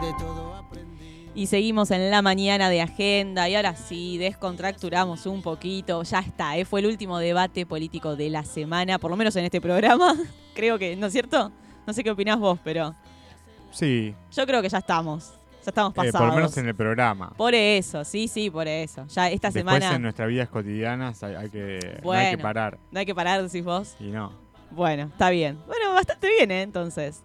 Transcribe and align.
de 0.00 0.12
todo 0.18 0.54
aprendí. 0.54 1.30
Y 1.34 1.46
seguimos 1.46 1.90
en 1.90 2.10
la 2.10 2.22
mañana 2.22 2.70
de 2.70 2.80
agenda 2.80 3.48
y 3.48 3.54
ahora 3.54 3.76
sí, 3.76 4.18
descontracturamos 4.18 5.26
un 5.26 5.42
poquito. 5.42 6.02
Ya 6.02 6.20
está, 6.20 6.56
¿eh? 6.56 6.64
fue 6.64 6.80
el 6.80 6.86
último 6.86 7.18
debate 7.18 7.66
político 7.66 8.16
de 8.16 8.30
la 8.30 8.44
semana, 8.44 8.98
por 8.98 9.10
lo 9.10 9.16
menos 9.16 9.36
en 9.36 9.44
este 9.44 9.60
programa. 9.60 10.16
Creo 10.54 10.78
que, 10.78 10.96
¿no 10.96 11.06
es 11.06 11.12
cierto? 11.12 11.52
No 11.86 11.92
sé 11.92 12.02
qué 12.02 12.10
opinás 12.10 12.38
vos, 12.38 12.58
pero 12.64 12.94
Sí, 13.70 14.14
yo 14.32 14.46
creo 14.46 14.62
que 14.62 14.68
ya 14.68 14.78
estamos. 14.78 15.32
Ya 15.64 15.70
estamos 15.70 15.92
eh, 15.92 15.96
pasados. 15.96 16.18
por 16.18 16.28
lo 16.28 16.34
menos 16.34 16.56
en 16.56 16.68
el 16.68 16.74
programa. 16.74 17.32
Por 17.36 17.54
eso, 17.54 18.04
sí, 18.04 18.28
sí, 18.28 18.50
por 18.50 18.66
eso. 18.66 19.06
Ya 19.08 19.30
esta 19.30 19.48
Después 19.50 19.76
semana 19.76 19.96
en 19.96 20.02
nuestras 20.02 20.28
vidas 20.28 20.48
cotidianas 20.48 21.22
hay, 21.22 21.34
hay 21.34 21.50
que, 21.50 22.00
no 22.02 22.12
hay 22.12 22.30
que 22.30 22.38
parar. 22.38 22.78
no 22.90 22.98
hay 22.98 23.06
que 23.06 23.14
parar, 23.14 23.42
decís 23.42 23.64
vos. 23.64 23.94
Y 24.00 24.04
no. 24.04 24.32
Bueno, 24.70 25.04
está 25.04 25.30
bien. 25.30 25.58
Bueno, 25.66 25.92
bastante 25.92 26.28
bien, 26.28 26.50
¿eh? 26.50 26.62
Entonces. 26.62 27.22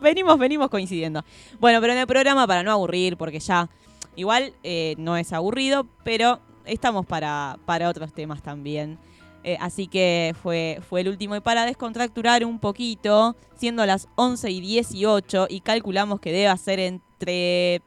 Venimos, 0.00 0.38
venimos 0.38 0.68
coincidiendo. 0.70 1.24
Bueno, 1.58 1.80
pero 1.80 1.92
en 1.92 1.98
el 2.00 2.06
programa, 2.06 2.46
para 2.46 2.62
no 2.62 2.72
aburrir, 2.72 3.16
porque 3.16 3.40
ya 3.40 3.68
igual 4.16 4.52
eh, 4.62 4.94
no 4.98 5.16
es 5.16 5.32
aburrido, 5.32 5.86
pero 6.04 6.40
estamos 6.64 7.06
para, 7.06 7.58
para 7.66 7.88
otros 7.88 8.12
temas 8.12 8.42
también. 8.42 8.98
Eh, 9.42 9.56
así 9.60 9.86
que 9.86 10.34
fue, 10.42 10.80
fue 10.88 11.00
el 11.00 11.08
último. 11.08 11.34
Y 11.36 11.40
para 11.40 11.64
descontracturar 11.64 12.44
un 12.44 12.58
poquito, 12.58 13.36
siendo 13.56 13.84
las 13.86 14.08
11 14.16 14.50
y 14.50 14.60
18, 14.60 15.46
y 15.48 15.60
calculamos 15.60 16.20
que 16.20 16.32
debe 16.32 16.56
ser 16.58 16.78
entre 16.80 17.82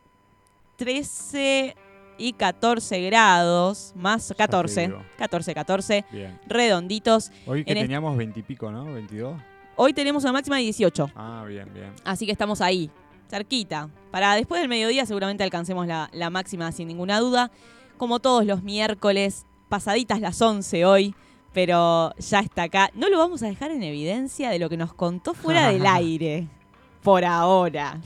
13 0.77 1.75
y 2.17 2.33
14 2.33 3.01
grados, 3.01 3.93
más 3.95 4.33
14, 4.35 4.87
digo. 4.87 5.03
14, 5.17 5.53
14, 5.53 6.05
Bien. 6.11 6.39
redonditos. 6.47 7.31
Hoy 7.45 7.63
que 7.63 7.71
En 7.71 7.79
teníamos 7.79 8.17
veintipico, 8.17 8.71
¿no? 8.71 8.85
¿22? 8.85 9.37
Hoy 9.75 9.93
tenemos 9.93 10.23
una 10.23 10.33
máxima 10.33 10.57
de 10.57 10.63
18, 10.63 11.11
Ah, 11.15 11.43
bien, 11.47 11.71
bien. 11.73 11.91
así 12.05 12.25
que 12.25 12.31
estamos 12.31 12.61
ahí, 12.61 12.91
cerquita. 13.29 13.89
Para 14.11 14.35
después 14.35 14.61
del 14.61 14.69
mediodía 14.69 15.05
seguramente 15.05 15.43
alcancemos 15.43 15.87
la, 15.87 16.09
la 16.13 16.29
máxima 16.29 16.71
sin 16.71 16.87
ninguna 16.87 17.19
duda. 17.19 17.51
Como 17.97 18.19
todos 18.19 18.45
los 18.45 18.61
miércoles, 18.63 19.45
pasaditas 19.69 20.19
las 20.19 20.39
11 20.41 20.85
hoy, 20.85 21.15
pero 21.53 22.13
ya 22.17 22.39
está 22.39 22.63
acá. 22.63 22.91
No 22.93 23.09
lo 23.09 23.17
vamos 23.17 23.41
a 23.43 23.47
dejar 23.47 23.71
en 23.71 23.81
evidencia 23.83 24.49
de 24.49 24.59
lo 24.59 24.69
que 24.69 24.77
nos 24.77 24.93
contó 24.93 25.33
fuera 25.33 25.69
del 25.71 25.85
aire, 25.87 26.47
por 27.01 27.25
ahora. 27.25 27.99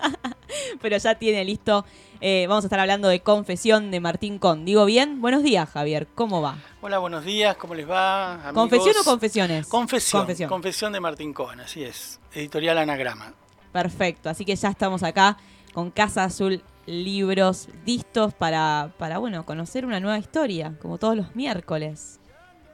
pero 0.80 0.96
ya 0.96 1.14
tiene 1.16 1.44
listo. 1.44 1.84
Eh, 2.20 2.46
vamos 2.48 2.64
a 2.64 2.66
estar 2.66 2.80
hablando 2.80 3.08
de 3.08 3.20
Confesión 3.20 3.90
de 3.90 4.00
Martín 4.00 4.38
Con. 4.38 4.64
¿Digo 4.64 4.84
bien? 4.84 5.20
Buenos 5.20 5.42
días, 5.42 5.68
Javier. 5.68 6.06
¿Cómo 6.14 6.40
va? 6.42 6.56
Hola, 6.80 6.98
buenos 6.98 7.24
días, 7.24 7.56
¿cómo 7.56 7.74
les 7.74 7.88
va? 7.88 8.34
amigos? 8.34 8.54
¿Confesión 8.54 8.94
o 9.00 9.04
confesiones? 9.04 9.66
Confesión, 9.66 10.20
Confesión. 10.22 10.48
confesión. 10.48 10.92
de 10.92 11.00
Martín 11.00 11.32
Cohen, 11.32 11.60
así 11.60 11.82
es. 11.84 12.20
Editorial 12.32 12.78
Anagrama. 12.78 13.32
Perfecto, 13.72 14.30
así 14.30 14.44
que 14.44 14.56
ya 14.56 14.68
estamos 14.70 15.02
acá 15.02 15.36
con 15.72 15.90
Casa 15.90 16.24
Azul 16.24 16.62
Libros 16.86 17.68
listos 17.84 18.32
para, 18.32 18.92
para 18.96 19.18
bueno, 19.18 19.44
conocer 19.44 19.84
una 19.84 19.98
nueva 20.00 20.18
historia, 20.18 20.74
como 20.80 20.98
todos 20.98 21.16
los 21.16 21.34
miércoles. 21.34 22.20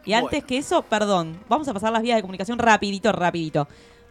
Y 0.04 0.12
antes 0.12 0.30
Bueno. 0.30 0.46
que 0.46 0.58
eso, 0.58 0.82
perdón, 0.82 1.40
vamos 1.48 1.66
a 1.68 1.72
pasar 1.72 1.92
las 1.92 2.02
vías 2.02 2.16
de 2.16 2.22
comunicación 2.22 2.58
rapidito, 2.58 3.10
rapidito. 3.12 3.66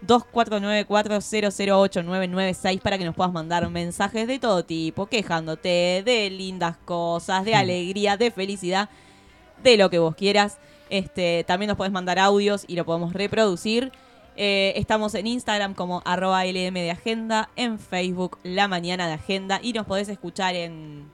2494-008-996 0.08 2.82
para 2.82 2.98
que 2.98 3.06
nos 3.06 3.16
puedas 3.16 3.32
mandar 3.32 3.70
mensajes 3.70 4.28
de 4.28 4.40
todo 4.40 4.66
tipo, 4.66 5.06
quejándote 5.06 6.02
de 6.04 6.30
lindas 6.30 6.76
cosas, 6.78 7.46
de 7.46 7.56
alegría, 7.56 8.18
de 8.18 8.32
felicidad, 8.32 8.90
de 9.64 9.78
lo 9.78 9.90
que 9.90 10.00
vos 10.00 10.16
quieras. 10.16 10.58
Este, 10.90 11.46
también 11.46 11.70
nos 11.70 11.78
podés 11.78 11.94
mandar 11.94 12.20
audios 12.20 12.66
y 12.68 12.76
lo 12.76 12.86
podemos 12.86 13.14
reproducir. 13.14 13.94
Eh, 14.36 14.74
estamos 14.76 15.16
en 15.16 15.28
Instagram 15.28 15.74
como 15.74 16.02
arroba 16.06 16.46
LM 16.46 16.74
de 16.74 16.92
Agenda, 16.92 17.50
en 17.56 17.80
Facebook 17.80 18.38
La 18.44 18.68
Mañana 18.68 19.08
de 19.08 19.14
Agenda 19.14 19.60
y 19.62 19.72
nos 19.74 19.86
podés 19.86 20.10
escuchar 20.10 20.56
en... 20.56 21.10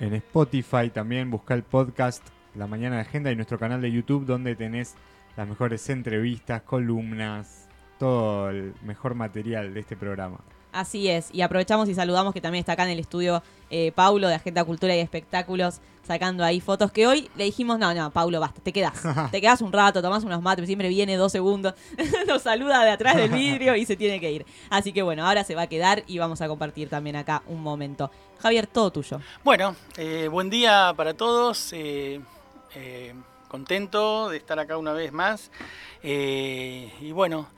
En 0.00 0.14
Spotify 0.14 0.90
también 0.92 1.30
busca 1.30 1.54
el 1.54 1.64
podcast 1.64 2.24
La 2.54 2.66
Mañana 2.66 2.96
de 2.96 3.02
Agenda 3.02 3.32
y 3.32 3.36
nuestro 3.36 3.58
canal 3.58 3.82
de 3.82 3.90
YouTube 3.90 4.24
donde 4.24 4.54
tenés 4.54 4.94
las 5.36 5.48
mejores 5.48 5.88
entrevistas, 5.90 6.62
columnas, 6.62 7.67
todo 7.98 8.50
el 8.50 8.74
mejor 8.82 9.14
material 9.14 9.74
de 9.74 9.80
este 9.80 9.96
programa. 9.96 10.38
Así 10.70 11.08
es, 11.08 11.30
y 11.32 11.40
aprovechamos 11.40 11.88
y 11.88 11.94
saludamos 11.94 12.34
que 12.34 12.40
también 12.40 12.60
está 12.60 12.72
acá 12.72 12.84
en 12.84 12.90
el 12.90 12.98
estudio 12.98 13.42
eh, 13.70 13.90
Paulo 13.92 14.28
de 14.28 14.34
Agenda 14.34 14.64
Cultura 14.64 14.94
y 14.94 15.00
Espectáculos 15.00 15.80
sacando 16.06 16.44
ahí 16.44 16.60
fotos 16.60 16.90
que 16.92 17.06
hoy 17.06 17.30
le 17.36 17.44
dijimos, 17.44 17.78
no, 17.78 17.92
no, 17.94 18.10
Paulo, 18.10 18.38
basta, 18.40 18.60
te 18.62 18.72
quedás. 18.72 19.02
te 19.30 19.40
quedás 19.40 19.60
un 19.62 19.72
rato, 19.72 20.00
tomás 20.00 20.24
unos 20.24 20.40
mates, 20.42 20.66
siempre 20.66 20.88
viene 20.88 21.16
dos 21.16 21.32
segundos, 21.32 21.74
nos 22.26 22.42
saluda 22.42 22.84
de 22.84 22.90
atrás 22.90 23.16
del 23.16 23.30
vidrio 23.30 23.76
y 23.76 23.84
se 23.86 23.96
tiene 23.96 24.20
que 24.20 24.30
ir. 24.30 24.46
Así 24.70 24.92
que 24.92 25.02
bueno, 25.02 25.26
ahora 25.26 25.42
se 25.44 25.54
va 25.54 25.62
a 25.62 25.66
quedar 25.66 26.04
y 26.06 26.18
vamos 26.18 26.40
a 26.40 26.48
compartir 26.48 26.88
también 26.88 27.16
acá 27.16 27.42
un 27.46 27.62
momento. 27.62 28.10
Javier, 28.40 28.66
todo 28.66 28.90
tuyo. 28.90 29.20
Bueno, 29.44 29.74
eh, 29.96 30.28
buen 30.30 30.48
día 30.50 30.92
para 30.96 31.14
todos. 31.14 31.72
eh, 31.72 32.20
eh, 32.74 33.14
contento 33.48 34.28
de 34.28 34.36
estar 34.36 34.58
acá 34.58 34.76
una 34.76 34.92
vez 34.92 35.12
más. 35.12 35.50
eh, 36.02 36.92
y 37.00 37.12
bueno, 37.12 37.48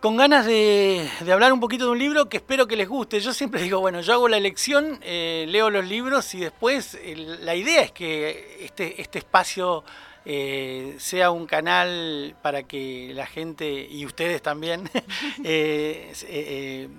con 0.00 0.16
ganas 0.16 0.46
de, 0.46 1.08
hablar 1.32 1.52
un 1.52 1.60
poquito 1.60 1.86
de 1.86 1.90
un 1.92 1.98
libro 1.98 2.28
que 2.28 2.36
espero 2.36 2.66
que 2.66 2.76
les 2.76 2.88
guste. 2.88 3.20
Yo 3.20 3.32
siempre 3.32 3.62
digo, 3.62 3.80
bueno, 3.80 4.00
yo 4.00 4.12
hago 4.12 4.28
la 4.28 4.36
elección, 4.36 4.98
eh, 5.02 5.46
leo 5.48 5.70
los 5.70 5.86
libros 5.86 6.34
y 6.34 6.40
después 6.40 6.98
la 7.40 7.54
idea 7.54 7.82
es 7.82 7.92
que 7.92 8.58
este, 8.60 9.00
este 9.00 9.18
espacio 9.18 9.84
eh, 10.24 10.96
sea 10.98 11.30
un 11.30 11.46
canal 11.46 12.36
para 12.42 12.64
que 12.64 13.12
la 13.14 13.26
gente 13.26 13.86
y 13.88 14.04
ustedes 14.04 14.42
también 14.42 14.88
eh, 15.44 16.10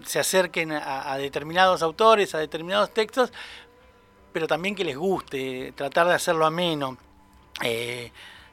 se- 0.04 0.20
acerquen 0.20 0.72
a, 0.72 1.16
determinados 1.18 1.82
autores, 1.84 2.34
a 2.36 2.40
determinados 2.40 2.94
textos, 2.94 3.32
pero 4.34 4.48
también 4.48 4.76
que 4.76 4.84
les 4.84 4.98
guste, 4.98 5.72
tratar 5.76 6.08
de 6.08 6.14
hacerlo 6.16 6.46
ameno. 6.46 6.98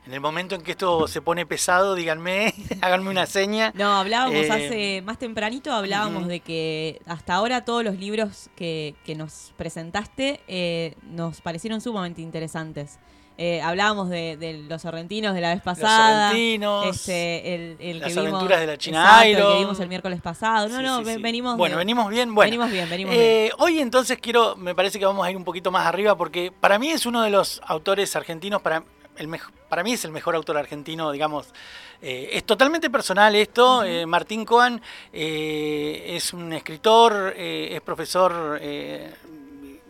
En 0.07 0.13
el 0.13 0.21
momento 0.21 0.55
en 0.55 0.63
que 0.63 0.73
esto 0.73 1.09
se 1.09 1.23
pone 1.23 1.47
pesado, 1.47 1.95
díganme, 1.95 2.53
háganme 2.83 3.11
una 3.11 3.27
seña. 3.27 3.73
No, 3.75 3.97
hablábamos 3.97 4.35
Eh, 4.37 4.51
hace 4.53 5.03
más 5.03 5.19
tempranito, 5.19 5.73
hablábamos 5.73 6.29
de 6.29 6.41
que 6.41 7.01
hasta 7.07 7.35
ahora 7.35 7.65
todos 7.65 7.85
los 7.85 7.99
libros 7.99 8.51
que, 8.57 8.95
que 9.05 9.15
nos 9.15 9.53
presentaste 9.57 10.41
eh, 10.49 10.95
nos 11.05 11.41
parecieron 11.41 11.81
sumamente 11.81 12.21
interesantes. 12.23 12.99
Eh, 13.37 13.61
hablábamos 13.63 14.11
de, 14.11 14.37
de 14.37 14.59
los 14.69 14.83
sorrentinos 14.83 15.35
de 15.35 15.41
la 15.41 15.53
vez 15.53 15.61
pasada. 15.61 16.29
Sorrentinos, 16.29 16.87
este, 16.87 17.55
el, 17.57 17.77
el 17.81 17.99
Las 17.99 18.15
que 18.15 18.21
vimos, 18.21 18.35
aventuras 18.35 18.61
de 18.61 18.67
la 18.69 18.79
China 18.79 18.99
exacto, 19.03 19.25
el 19.25 19.31
Iron. 19.33 19.53
que 19.55 19.59
vimos 19.59 19.81
el 19.81 19.89
miércoles 19.89 20.21
pasado. 20.23 20.69
No, 20.69 20.77
Sí, 20.77 20.83
no, 20.85 20.99
sí, 20.99 21.05
ve- 21.05 21.15
sí. 21.17 21.23
venimos 21.23 21.57
Bueno, 21.57 21.77
venimos 21.79 22.09
bien. 22.11 22.33
Bueno, 22.33 22.49
venimos 22.49 22.71
bien, 22.71 22.89
venimos 22.89 23.13
Eh, 23.17 23.51
hoy 23.59 23.81
entonces 23.81 24.19
quiero, 24.23 24.55
me 24.55 24.73
parece 24.77 25.01
que 25.01 25.07
vamos 25.07 25.27
a 25.27 25.33
ir 25.33 25.37
un 25.37 25.43
poquito 25.43 25.73
más 25.73 25.85
arriba 25.85 26.15
porque 26.17 26.53
para 26.53 26.79
mí 26.79 26.91
es 26.91 27.07
uno 27.07 27.23
de 27.23 27.31
los 27.31 27.61
autores 27.67 28.15
argentinos, 28.15 28.63
para, 28.63 28.85
el 29.17 29.29
para 29.69 29.83
mí 29.83 29.93
es 29.93 30.05
el 30.05 30.13
mejor 30.13 30.35
autor 30.37 30.57
argentino, 30.57 31.11
digamos. 31.11 31.49
Eh, 32.03 32.31
es 32.33 32.45
totalmente 32.45 32.91
personal 32.91 33.35
esto. 33.35 33.83
eh, 33.85 34.07
Martín 34.07 34.45
Coan 34.45 34.81
eh, 35.13 36.15
es 36.17 36.33
un 36.33 36.53
escritor, 36.53 37.33
es 37.37 37.81
profesor 37.81 38.61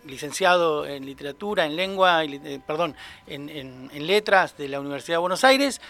licenciado 0.06 0.86
en 0.86 1.06
literatura, 1.06 1.64
en 1.64 1.76
lengua, 1.76 2.22
perdón, 2.66 2.94
en, 3.26 3.48
en- 3.48 3.90
en 3.92 4.06
letras 4.06 4.56
de 4.56 4.68
la 4.68 4.80
Universidad 4.80 5.14
de 5.14 5.20
Buenos 5.20 5.44
Aires. 5.44 5.80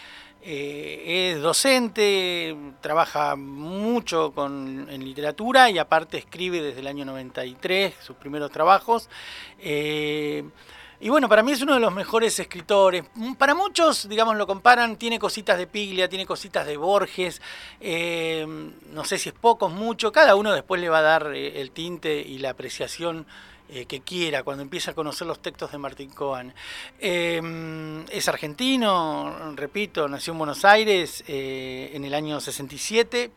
Eh, 0.46 1.32
es 1.34 1.40
docente, 1.40 2.54
trabaja 2.82 3.34
mucho 3.34 4.32
con, 4.32 4.86
en 4.90 5.02
literatura 5.02 5.70
y 5.70 5.78
aparte 5.78 6.18
escribe 6.18 6.60
desde 6.60 6.80
el 6.80 6.86
año 6.86 7.04
93 7.06 7.94
sus 8.02 8.14
primeros 8.16 8.50
trabajos. 8.50 9.08
Eh, 9.58 10.44
y 11.04 11.10
bueno, 11.10 11.28
para 11.28 11.42
mí 11.42 11.52
es 11.52 11.60
uno 11.60 11.74
de 11.74 11.80
los 11.80 11.92
mejores 11.92 12.38
escritores. 12.40 13.04
Mm, 13.14 13.34
Para 13.34 13.54
muchos, 13.54 14.08
digamos, 14.08 14.36
lo 14.36 14.46
comparan, 14.46 14.96
tiene 14.96 15.18
cositas 15.18 15.58
de 15.58 15.66
Piglia, 15.66 16.08
tiene 16.08 16.24
cositas 16.24 16.66
de 16.66 16.78
Borges, 16.78 17.42
eh, 17.78 18.46
no 18.90 19.04
sé 19.04 19.18
si 19.18 19.28
es 19.28 19.34
poco 19.34 19.68
mucho, 19.68 20.10
cada 20.10 20.34
uno 20.34 20.54
después 20.54 20.80
le 20.80 20.88
va 20.88 21.00
a 21.00 21.02
dar 21.02 21.34
eh, 21.34 21.60
el 21.60 21.72
tinte 21.72 22.22
y 22.22 22.38
la 22.38 22.48
apreciación 22.48 23.26
eh, 23.68 23.84
que 23.84 24.00
quiera 24.00 24.44
cuando 24.44 24.62
empieza 24.62 24.92
a 24.92 24.94
conocer 24.94 25.26
los 25.26 25.42
textos 25.42 25.72
de 25.72 25.76
Martín 25.76 26.08
Cohen. 26.08 26.54
Eh, 26.98 28.02
es 28.10 28.26
argentino, 28.26 29.52
repito, 29.56 30.08
nació 30.08 30.32
en 30.32 30.38
Buenos 30.38 30.64
Aires 30.64 31.22
en 31.26 32.02
el 32.02 32.14
año 32.14 32.40
67. 32.40 33.30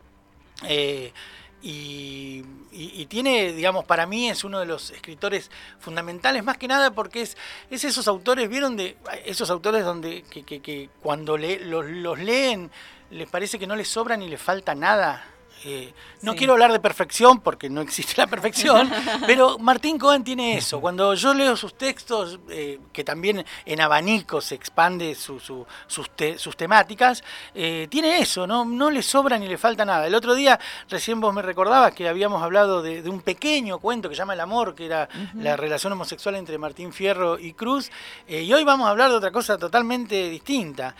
Y, 1.62 2.44
y- 2.72 2.92
y 3.02 3.06
tiene, 3.06 3.52
digamos, 3.52 3.84
para 3.84 4.06
mí 4.06 4.28
es 4.28 4.44
uno 4.44 4.60
de 4.60 4.66
los 4.66 4.90
escritores 4.90 5.50
fundamentales, 5.80 6.44
más 6.44 6.56
que 6.58 6.68
nada 6.68 6.92
porque 6.92 7.22
es, 7.22 7.36
es 7.70 7.84
esos 7.84 8.06
autores, 8.08 8.48
¿vieron? 8.48 8.76
de 8.76 8.96
Esos 9.24 9.50
autores 9.50 9.84
donde 9.84 10.22
que, 10.30 10.44
que- 10.44 10.60
que 10.60 10.88
cuando 11.02 11.36
le- 11.36 11.60
los, 11.64 11.84
los 11.86 12.18
leen 12.18 12.70
les 13.10 13.28
parece 13.28 13.58
que 13.58 13.66
no 13.66 13.74
les 13.76 13.88
sobra 13.88 14.16
ni 14.16 14.28
les 14.28 14.40
falta 14.40 14.74
nada. 14.74 15.24
Eh, 15.64 15.92
no 16.22 16.32
Sí. 16.32 16.38
quiero 16.38 16.52
hablar 16.54 16.72
de 16.72 16.80
perfección 16.80 17.40
porque 17.40 17.68
no 17.70 17.80
existe 17.80 18.14
la 18.16 18.26
perfección, 18.26 18.90
pero 19.26 19.58
Martín 19.58 19.98
Cohen 19.98 20.24
tiene 20.24 20.56
eso. 20.56 20.80
Cuando 20.80 21.14
yo 21.14 21.34
leo 21.34 21.56
sus 21.56 21.74
textos, 21.76 22.38
eh, 22.50 22.78
que 22.92 23.04
también 23.04 23.44
en 23.66 23.80
abanico 23.80 24.40
se 24.40 24.54
expande 24.54 25.14
su- 25.14 25.40
su- 25.40 25.66
sus, 25.86 26.10
te- 26.10 26.38
sus 26.38 26.56
temáticas, 26.56 27.22
eh, 27.54 27.86
tiene 27.90 28.18
eso, 28.18 28.46
¿no? 28.46 28.64
no 28.64 28.90
le 28.90 29.02
sobra 29.02 29.38
ni 29.38 29.48
le 29.48 29.58
falta 29.58 29.84
nada. 29.84 30.06
El 30.06 30.14
otro 30.14 30.34
día, 30.34 30.58
recién 30.88 31.20
vos 31.20 31.32
me 31.34 31.42
recordabas 31.42 31.92
que 31.92 32.08
habíamos 32.08 32.42
hablado 32.42 32.82
de, 32.82 33.02
de 33.02 33.10
un 33.10 33.20
pequeño 33.20 33.78
cuento 33.78 34.08
que 34.08 34.14
se 34.14 34.18
llama 34.20 34.34
El 34.34 34.40
Amor, 34.40 34.74
que 34.74 34.86
era 34.86 35.08
la 35.34 35.56
relación 35.56 35.92
homosexual 35.92 36.34
entre 36.36 36.58
Martín 36.58 36.92
Fierro 36.92 37.38
y 37.38 37.52
Cruz, 37.52 37.90
y 38.26 38.52
hoy 38.52 38.64
vamos 38.64 38.86
a 38.86 38.90
hablar 38.90 39.10
de 39.10 39.16
otra 39.16 39.30
cosa 39.30 39.56
totalmente 39.58 40.28
distinta. 40.28 40.94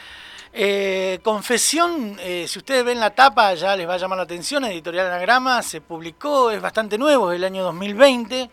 Confesión, 1.22 2.18
si 2.46 2.58
ustedes 2.58 2.84
ven 2.84 2.98
la 3.00 3.10
tapa 3.14 3.54
ya 3.54 3.76
les 3.76 3.88
va 3.88 3.94
a 3.94 3.98
llamar 3.98 4.18
la 4.18 4.24
atención, 4.24 4.47
Editorial 4.56 5.06
Anagrama 5.08 5.62
se 5.62 5.80
publicó, 5.82 6.50
es 6.50 6.60
bastante 6.60 6.96
nuevo, 6.96 7.30
es 7.30 7.36
del 7.38 7.44
año 7.44 7.62
2020, 7.64 8.50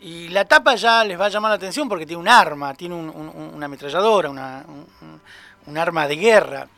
y 0.00 0.28
la 0.28 0.44
tapa 0.44 0.74
ya 0.74 1.02
les 1.04 1.18
va 1.18 1.26
a 1.26 1.28
llamar 1.30 1.50
la 1.50 1.54
atención 1.56 1.88
porque 1.88 2.04
tiene 2.06 2.20
un 2.20 2.28
arma, 2.28 2.74
tiene 2.74 2.94
un- 2.94 3.08
un- 3.08 3.52
una 3.54 3.66
ametralladora, 3.66 4.30
un 4.30 5.78
arma 5.78 6.06
de 6.06 6.16
guerra. 6.16 6.68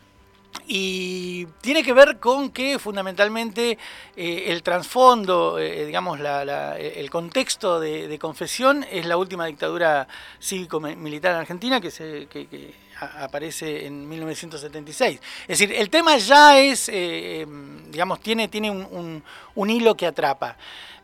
Y 0.66 1.46
tiene 1.60 1.82
que 1.82 1.92
ver 1.92 2.18
con 2.18 2.50
que 2.50 2.78
fundamentalmente 2.78 3.78
eh, 4.16 4.44
el 4.48 4.62
trasfondo, 4.62 5.58
eh, 5.58 5.84
digamos, 5.86 6.20
la- 6.20 6.44
la- 6.44 6.78
el 6.78 7.10
contexto 7.10 7.80
de, 7.80 8.18
confesión 8.18 8.84
es 8.90 9.06
la 9.06 9.16
última 9.16 9.46
dictadura 9.46 10.06
cívico-militar 10.40 11.32
en 11.32 11.38
Argentina 11.38 11.80
que, 11.80 11.90
se, 11.90 12.26
que- 12.26 12.46
que 12.46 12.74
aparece 13.00 13.86
en 13.86 14.08
1976. 14.08 15.20
Es 15.42 15.58
decir, 15.58 15.72
el 15.74 15.88
tema 15.90 16.16
ya 16.18 16.58
es, 16.60 16.88
eh, 16.88 17.40
em, 17.42 17.90
digamos, 17.90 18.20
tiene, 18.20 18.48
tiene 18.48 18.70
un, 18.70 19.22
hilo 19.70 19.96
que 19.96 20.06
atrapa. 20.06 20.56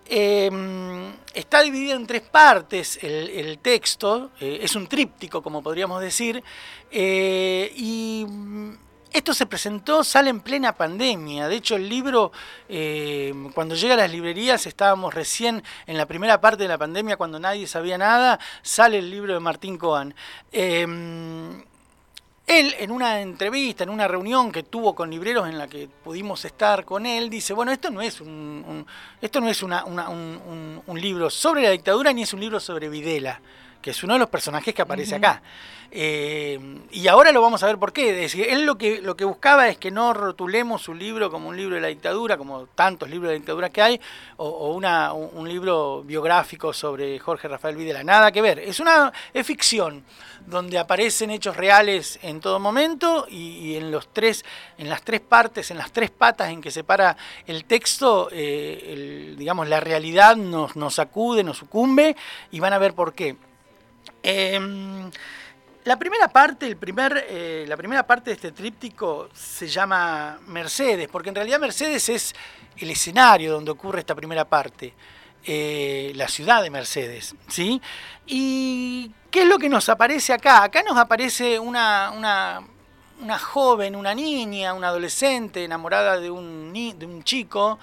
Eh, 0.09 0.51
está 1.35 1.63
dividido 1.63 1.97
en 1.97 2.07
tres 2.07 2.23
partes 2.23 2.99
el, 3.03 3.59
texto, 3.59 4.31
eh, 4.41 4.61
es 4.63 4.77
un 4.77 4.87
tríptico, 4.87 5.43
como 5.43 5.63
podríamos 5.63 6.01
decir, 6.01 6.43
eh, 6.93 7.73
y 7.75 8.25
esto 9.17 9.35
se 9.35 9.47
presentó, 9.47 10.05
sale 10.05 10.31
en 10.31 10.41
plena 10.41 10.73
pandemia. 10.77 11.49
De 11.49 11.57
hecho, 11.57 11.77
el 11.77 11.89
libro, 11.89 12.33
eh, 12.69 13.33
cuando 13.55 13.75
llega 13.75 13.95
a 13.95 13.97
las 13.99 14.11
librerías, 14.11 14.67
estábamos 14.67 15.15
recién 15.15 15.63
en 15.87 15.97
la 15.97 16.07
primera 16.07 16.41
parte 16.41 16.63
de 16.63 16.69
la 16.69 16.79
pandemia, 16.79 17.17
cuando 17.17 17.39
nadie 17.39 17.67
sabía 17.67 17.99
nada, 17.99 18.39
sale 18.63 18.99
el 18.99 19.11
libro 19.11 19.35
de 19.35 19.41
Martín 19.41 19.79
Cohen. 19.79 20.15
Eh, 20.53 20.83
él, 22.47 22.75
en 22.79 22.91
una 22.93 23.21
entrevista, 23.21 23.83
en 23.83 23.91
una 23.91 24.07
reunión 24.07 24.53
que 24.53 24.63
tuvo 24.63 24.95
con 24.95 25.11
libreros 25.11 25.49
en 25.49 25.59
la 25.59 25.67
que 25.67 25.89
pudimos 25.89 26.45
estar 26.45 26.85
con 26.85 27.05
él, 27.05 27.29
dice, 27.29 27.53
bueno, 27.53 27.73
esto 27.73 27.91
no 27.91 28.01
es 28.01 28.21
un, 28.21 28.29
un- 28.29 28.87
esto 29.21 29.41
no 29.41 29.49
es 29.49 29.65
una- 29.65 29.85
una- 29.85 30.09
un, 30.09 30.41
un- 30.47 30.83
un 30.87 31.01
libro 31.01 31.29
sobre 31.29 31.63
la 31.63 31.71
dictadura 31.71 32.13
ni 32.13 32.23
es 32.23 32.33
un 32.33 32.39
libro 32.41 32.61
sobre 32.61 32.89
Videla, 32.89 33.41
que 33.87 33.93
es 33.93 34.03
uno 34.03 34.15
de 34.15 34.19
los 34.19 34.29
personajes 34.29 34.75
que 34.75 34.83
aparece 34.83 35.15
acá. 35.15 35.41
Eh, 35.93 36.59
y 36.91 37.07
ahora 37.07 37.31
lo 37.31 37.41
vamos 37.41 37.63
a 37.63 37.67
ver 37.67 37.79
por 37.79 37.93
qué. 37.93 38.11
Es 38.11 38.33
decir, 38.33 38.45
él 38.51 38.67
lo 38.67 38.77
que, 38.77 39.01
lo 39.01 39.17
que 39.17 39.25
buscaba 39.25 39.69
es 39.69 39.79
que 39.79 39.93
no 39.93 40.13
rotulemos 40.13 40.83
su 40.83 40.93
libro 40.93 41.31
como 41.31 41.49
un 41.51 41.57
libro 41.57 41.77
de 41.77 41.81
la 41.81 41.87
dictadura, 41.87 42.37
como 42.37 42.67
tantos 42.67 43.09
libros 43.09 43.29
de 43.29 43.35
la 43.35 43.39
dictadura 43.39 43.71
que 43.71 43.83
hay, 43.83 44.01
o, 44.39 44.49
o 44.49 44.75
una, 44.75 45.13
un, 45.13 45.31
un 45.35 45.49
libro 45.49 46.03
biográfico 46.03 46.73
sobre 46.73 47.17
Jorge 47.21 47.47
Rafael 47.47 47.77
Videla. 47.77 48.03
Nada 48.03 48.33
que 48.33 48.43
ver. 48.43 48.59
Es 48.59 48.81
una 48.81 49.13
es 49.33 49.47
ficción 49.47 50.03
donde 50.47 50.81
aparecen 50.81 51.31
hechos 51.31 51.57
reales 51.57 52.19
en 52.23 52.41
todo 52.41 52.59
momento 52.59 53.27
y, 53.31 53.37
y 53.71 53.77
en 53.77 53.93
los 53.93 54.13
tres, 54.13 54.45
en 54.79 54.89
las 54.89 55.03
tres 55.03 55.21
partes, 55.21 55.71
en 55.71 55.79
las 55.79 55.93
tres 55.93 56.11
patas 56.11 56.49
en 56.51 56.61
que 56.61 56.73
se 56.73 56.83
para 56.83 57.17
el 57.47 57.65
texto, 57.67 58.31
eh, 58.33 58.83
el- 58.93 59.37
digamos 59.39 59.69
la 59.69 59.79
realidad 59.79 60.35
nos, 60.35 60.75
nos 60.75 60.95
sacude, 60.97 61.45
nos 61.45 61.59
sucumbe 61.59 62.17
y 62.51 62.59
van 62.59 62.73
a 62.73 62.79
ver 62.79 62.93
por 62.93 63.15
qué. 63.15 63.37
Em, 64.29 65.09
la 65.85 65.97
primera 65.97 66.27
parte, 66.27 66.67
el 66.67 66.77
primer, 66.77 67.27
eh, 67.29 67.65
la 67.69 67.77
primera 67.77 68.05
parte 68.05 68.31
de 68.31 68.35
este 68.35 68.51
tríptico 68.51 69.29
se 69.33 69.69
llama 69.69 70.41
Mercedes, 70.49 71.07
porque 71.07 71.29
en 71.29 71.37
realidad 71.37 71.61
Mercedes 71.61 72.09
es 72.09 72.35
el 72.77 72.91
escenario 72.91 73.53
donde 73.53 73.71
ocurre 73.71 74.01
esta 74.01 74.17
primera 74.17 74.45
parte, 74.45 74.93
eh, 75.45 76.11
la 76.17 76.27
ciudad 76.27 76.61
de 76.61 76.71
Mercedes, 76.71 77.37
¿sí? 77.47 77.81
¿Y 78.27 79.13
qué 79.31 79.43
es 79.43 79.49
lo 79.49 79.59
que 79.59 79.69
nos 79.69 79.89
aparece 79.89 80.33
acá? 80.33 80.65
Acá 80.65 80.83
nos 80.83 80.99
aparece 80.99 81.61
una, 81.61 82.11
una, 82.11 82.63
una 83.21 83.39
joven, 83.39 83.95
una 83.95 84.13
niña, 84.13 84.75
una 84.75 84.89
adolescente 84.89 85.63
enamorada 85.63 86.19
de 86.19 86.33
un, 86.33 86.73
de 86.73 87.07
un 87.07 87.23
chico 87.23 87.79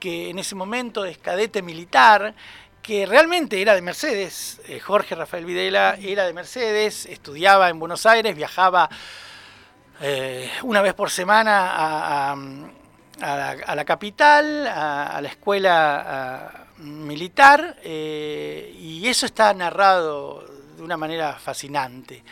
que 0.00 0.30
en 0.30 0.40
ese 0.40 0.56
momento 0.56 1.04
es 1.04 1.18
cadete 1.18 1.62
militar, 1.62 2.34
que 2.84 3.06
realmente 3.06 3.62
era 3.62 3.74
de 3.74 3.80
Mercedes. 3.80 4.60
Eh, 4.68 4.78
Jorge 4.78 5.14
Rafael 5.14 5.46
Videla 5.46 5.96
era 5.98 6.26
de 6.26 6.34
Mercedes, 6.34 7.06
estudiaba 7.06 7.70
en 7.70 7.78
Buenos 7.78 8.04
Aires, 8.04 8.36
viajaba 8.36 8.90
eh, 10.02 10.50
una 10.64 10.82
vez 10.82 10.92
por 10.92 11.08
semana 11.10 11.70
a, 11.70 12.32
a- 13.22 13.74
la, 13.74 13.84
capital, 13.86 14.66
a, 14.66 15.18
la 15.22 15.28
escuela 15.28 16.66
militar, 16.76 17.78
eh, 17.82 18.76
y 18.78 19.08
eso 19.08 19.24
está 19.24 19.54
narrado 19.54 20.44
de 20.76 20.82
una 20.82 20.98
manera 20.98 21.32
fascinante. 21.38 22.22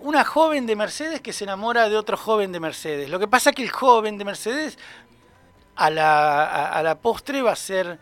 Una 0.00 0.22
joven 0.22 0.66
de 0.66 0.76
Mercedes 0.76 1.22
que 1.22 1.32
se 1.32 1.44
enamora 1.44 1.88
de 1.88 1.96
otro 1.96 2.18
joven 2.18 2.52
de 2.52 2.60
Mercedes. 2.60 3.08
Lo 3.08 3.18
que 3.18 3.26
pasa 3.26 3.50
es 3.50 3.56
que 3.56 3.62
el 3.62 3.70
joven 3.70 4.18
de 4.18 4.26
Mercedes 4.26 4.76
a 5.76 5.88
la, 5.88 6.66
a 6.66 6.82
la 6.82 6.96
postre 6.98 7.40
va 7.40 7.52
a 7.52 7.56
ser 7.56 7.98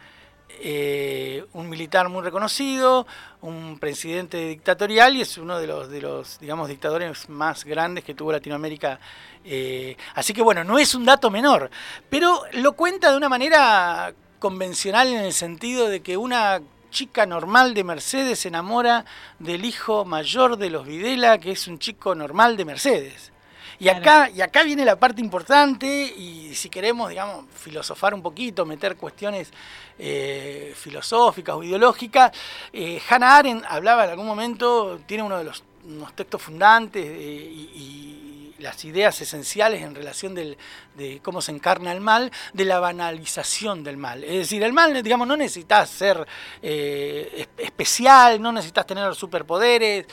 eh, 0.49 1.45
un 1.53 1.69
militar 1.69 2.09
muy 2.09 2.23
reconocido, 2.23 3.07
un 3.43 3.79
presidente 3.79 4.49
dictatorial 4.49 5.17
y 5.17 5.21
es 5.21 5.37
uno 5.39 5.59
de 5.59 5.67
los, 5.67 5.91
de 5.91 6.01
los 6.01 6.39
digamos, 6.39 6.69
dictadores 6.69 7.29
más 7.29 7.65
grandes 7.65 8.05
que 8.05 8.15
tuvo 8.15 8.33
Latinoamérica. 8.33 8.99
eh, 9.45 9.97
así 10.15 10.33
que 10.33 10.43
bueno, 10.43 10.65
no 10.65 10.79
es 10.79 10.95
un 10.95 11.05
dato 11.05 11.31
menor, 11.31 11.71
pero 12.09 12.43
lo 12.53 12.73
cuenta 12.73 13.11
de 13.11 13.17
una 13.17 13.29
manera 13.29 14.15
convencional 14.39 15.09
en 15.09 15.25
el 15.25 15.33
sentido 15.33 15.89
de 15.89 16.01
que 16.01 16.17
una 16.17 16.61
chica 16.91 17.27
normal 17.27 17.75
de 17.75 17.85
Mercedes 17.85 18.41
se 18.41 18.49
enamora 18.49 19.05
del 19.39 19.65
hijo 19.65 20.05
mayor 20.05 20.57
de 20.57 20.71
los 20.71 20.87
Videla, 20.87 21.39
que 21.39 21.53
es 21.53 21.69
un 21.69 21.79
chico 21.79 22.15
normal 22.15 22.57
de 22.57 22.65
Mercedes. 22.65 23.33
Y 23.79 23.85
Claro. 23.85 23.99
acá, 24.01 24.31
y 24.31 24.41
acá 24.41 24.63
viene 24.63 24.85
la 24.85 24.97
parte 24.97 25.21
importante, 25.21 25.87
y 25.87 26.55
si 26.55 26.69
queremos, 26.71 27.11
digamos, 27.11 27.45
filosofar 27.55 28.15
un 28.15 28.23
poquito, 28.23 28.65
meter 28.65 28.97
cuestiones 28.97 29.51
eh, 29.99 30.75
filosóficas 30.77 31.57
o 31.57 31.63
ideológicas, 31.63 32.33
eh, 32.73 33.01
Hannah 33.09 33.37
Arendt 33.37 33.65
hablaba 33.69 34.05
en 34.05 34.11
algún 34.11 34.27
momento, 34.27 35.01
tiene 35.07 35.23
uno 35.23 35.39
de 35.39 35.45
los 35.45 35.63
unos 35.89 36.15
textos 36.17 36.43
fundantes 36.43 37.07
eh, 37.07 37.17
y, 37.17 38.53
y 38.57 38.63
las 38.63 38.85
ideas 38.85 39.21
esenciales 39.21 39.83
en 39.83 39.95
relación 39.95 40.35
del, 40.35 40.57
de 40.97 41.21
cómo 41.23 41.41
se 41.41 41.53
encarna 41.53 41.93
el 41.93 42.01
mal, 42.01 42.33
de 42.53 42.65
la 42.65 42.81
banalización 42.81 43.85
del 43.85 43.97
mal. 43.97 44.25
Es 44.25 44.33
decir, 44.33 44.65
el 44.65 44.73
mal, 44.73 45.01
digamos, 45.03 45.29
no 45.29 45.37
necesitas 45.37 45.89
ser 45.89 46.27
eh, 46.61 47.47
es- 47.59 47.65
especial, 47.67 48.43
no 48.43 48.51
necesitas 48.51 48.85
tener 48.87 49.15
superpoderes, 49.15 50.07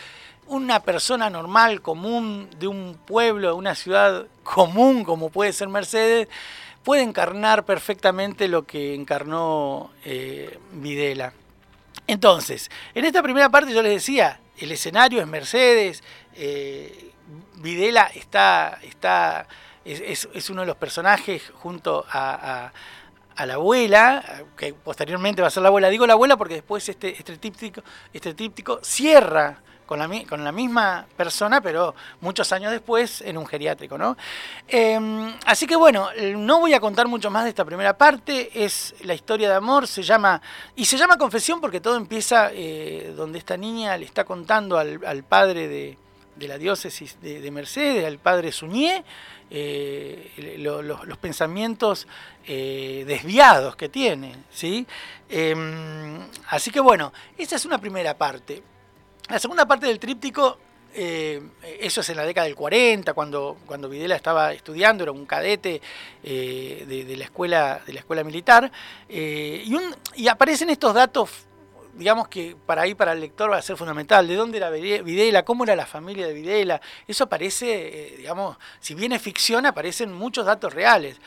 una 0.47 0.81
persona 0.81 1.29
normal, 1.29 1.81
común, 1.81 2.50
de 2.59 2.67
un 2.67 2.97
pueblo, 3.05 3.47
de 3.50 3.53
una 3.53 3.75
ciudad 3.75 4.27
común 4.43 5.03
como 5.03 5.29
puede 5.29 5.53
ser 5.53 5.69
Mercedes, 5.69 6.27
puede 6.83 7.01
encarnar 7.01 7.63
perfectamente 7.65 8.47
lo 8.47 8.65
que 8.65 8.93
encarnó 8.93 9.91
eh, 10.03 10.59
Videla. 10.73 11.33
Entonces, 12.07 12.69
en 12.93 13.05
esta 13.05 13.23
primera 13.23 13.50
parte 13.50 13.73
yo 13.73 13.81
les 13.81 13.93
decía, 13.93 14.39
el 14.57 14.71
escenario 14.71 15.21
es 15.21 15.27
Mercedes, 15.27 16.03
eh, 16.35 17.12
Videla 17.55 18.12
está, 18.13 18.79
está 18.83 19.47
es, 19.85 20.27
es- 20.33 20.50
uno 20.50 20.62
de 20.62 20.67
los 20.67 20.75
personajes 20.77 21.51
junto 21.55 22.05
a, 22.09 22.65
a- 22.65 22.73
a 23.35 23.45
la 23.47 23.55
abuela, 23.55 24.43
que 24.57 24.73
posteriormente 24.73 25.41
va 25.41 25.47
a 25.47 25.51
ser 25.51 25.63
la 25.63 25.69
abuela. 25.69 25.89
Digo 25.89 26.05
la 26.05 26.13
abuela 26.13 26.38
porque 26.38 26.53
después 26.55 26.88
este, 26.88 27.17
este, 27.17 27.35
tríptico, 27.38 27.81
este 28.13 28.33
tríptico 28.35 28.79
cierra 28.83 29.57
con 29.85 29.99
la, 29.99 30.09
con 30.27 30.43
la 30.43 30.51
misma 30.51 31.05
persona, 31.17 31.61
pero 31.61 31.93
muchos 32.21 32.51
años 32.51 32.71
después 32.71 33.21
en 33.21 33.37
un 33.37 33.45
geriátrico, 33.45 33.97
¿no? 33.97 34.15
Eh, 34.67 35.33
así 35.45 35.67
que 35.67 35.75
bueno, 35.75 36.09
no 36.35 36.59
voy 36.59 36.73
a 36.73 36.79
contar 36.79 37.07
mucho 37.07 37.29
más 37.29 37.43
de 37.43 37.49
esta 37.49 37.65
primera 37.65 37.97
parte, 37.97 38.49
es 38.65 38.95
la 39.03 39.13
historia 39.13 39.49
de 39.49 39.55
amor, 39.55 39.87
se 39.87 40.03
llama, 40.03 40.41
y 40.75 40.85
se 40.85 40.97
llama 40.97 41.17
Confesión 41.17 41.59
porque 41.61 41.79
todo 41.81 41.95
empieza 41.97 42.49
eh, 42.53 43.13
donde 43.15 43.39
esta 43.39 43.57
niña 43.57 43.97
le 43.97 44.05
está 44.05 44.23
contando 44.23 44.77
al, 44.77 44.99
al 45.05 45.23
padre 45.23 45.67
de, 45.67 45.97
de 46.35 46.47
la 46.47 46.57
diócesis 46.57 47.19
de, 47.21 47.39
de 47.41 47.51
Mercedes, 47.51 48.05
al 48.05 48.17
padre 48.19 48.51
Suñé, 48.51 49.03
eh, 49.55 50.55
lo- 50.59 50.81
lo- 50.81 51.03
los 51.05 51.17
pensamientos 51.19 52.07
eh, 52.47 53.03
desviados 53.05 53.75
que 53.75 53.87
tiene, 53.89 54.35
¿sí? 54.51 54.87
Eh, 55.29 55.55
así 56.49 56.71
que 56.71 56.79
bueno, 56.79 57.13
esa 57.37 57.55
es 57.57 57.65
una 57.65 57.77
primera 57.77 58.17
parte. 58.17 58.63
La 59.33 59.39
segunda 59.39 59.65
parte 59.65 59.87
del 59.87 59.97
tríptico 59.97 60.59
eh, 60.93 61.41
eso 61.79 62.01
es 62.01 62.09
en 62.11 62.17
la 62.17 62.23
década 62.23 62.45
del 62.45 62.55
40, 62.55 63.15
cuando, 63.15 63.57
cuando 63.65 63.89
Videla 63.89 64.15
estaba 64.15 64.53
estudiando, 64.53 65.01
era 65.01 65.11
un 65.11 65.25
cadete 65.25 65.81
eh, 66.23 66.85
de, 66.87 67.17
la 67.17 67.23
escuela, 67.23 67.81
de 67.83 67.93
la 67.93 68.01
escuela 68.01 68.23
militar, 68.23 68.71
eh, 69.09 69.65
y, 70.15 70.27
aparecen 70.27 70.69
estos 70.69 70.93
datos 70.93 71.31
digamos 71.95 72.27
que 72.27 72.55
para 72.65 72.83
ahí 72.83 72.93
para 72.93 73.13
el 73.13 73.21
lector 73.21 73.51
va 73.51 73.57
a 73.57 73.61
ser 73.61 73.77
fundamental. 73.77 74.27
¿De 74.27 74.35
dónde 74.35 74.57
era 74.57 74.71
Videla? 74.71 75.45
¿Cómo 75.45 75.63
era 75.63 75.75
la 75.75 75.85
familia 75.85 76.27
de 76.27 76.33
Videla? 76.33 76.81
Eso 77.07 77.23
aparece, 77.23 78.15
digamos, 78.17 78.57
si 78.79 78.95
bien 78.95 79.13
es 79.13 79.21
ficción, 79.21 79.67
aparecen 79.67 80.11
muchos 80.11 80.43
datos 80.43 80.73
reales 80.73 81.17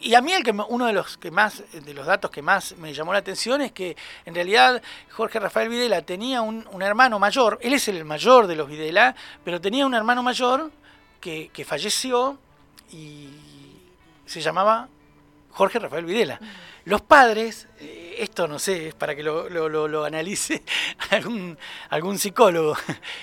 y 0.00 0.14
a 0.14 0.20
mí 0.20 0.32
el 0.32 0.42
que 0.42 0.52
uno 0.68 0.86
de 0.86 0.92
los 0.92 1.16
que 1.16 1.30
más 1.30 1.62
de 1.72 1.94
los 1.94 2.06
datos 2.06 2.30
que 2.30 2.42
más 2.42 2.76
me 2.76 2.92
llamó 2.92 3.12
la 3.12 3.20
atención 3.20 3.60
es 3.60 3.72
que 3.72 3.96
en 4.24 4.34
realidad 4.34 4.82
Jorge 5.10 5.40
Rafael 5.40 5.68
Videla 5.68 6.02
tenía 6.02 6.42
un, 6.42 6.66
hermano 6.82 7.18
mayor, 7.18 7.58
él 7.62 7.72
es 7.72 7.88
el 7.88 8.04
mayor 8.04 8.46
de 8.46 8.56
los 8.56 8.68
Videla, 8.68 9.14
pero 9.44 9.60
tenía 9.60 9.86
un 9.86 9.94
hermano 9.94 10.22
mayor 10.22 10.70
que, 11.20 11.50
que 11.52 11.64
falleció 11.64 12.38
y 12.92 13.30
se 14.26 14.40
llamaba 14.40 14.88
Jorge 15.56 15.78
Rafael 15.78 16.04
Videla. 16.04 16.38
Los 16.84 17.00
padres, 17.00 17.66
eh, 17.80 18.16
esto 18.18 18.46
no 18.46 18.58
sé, 18.58 18.88
es 18.88 18.94
para 18.94 19.16
que 19.16 19.22
lo, 19.22 19.48
lo, 19.48 20.04
analice 20.04 20.62
algún, 21.10 21.56
algún 21.88 22.18
psicólogo, 22.18 22.76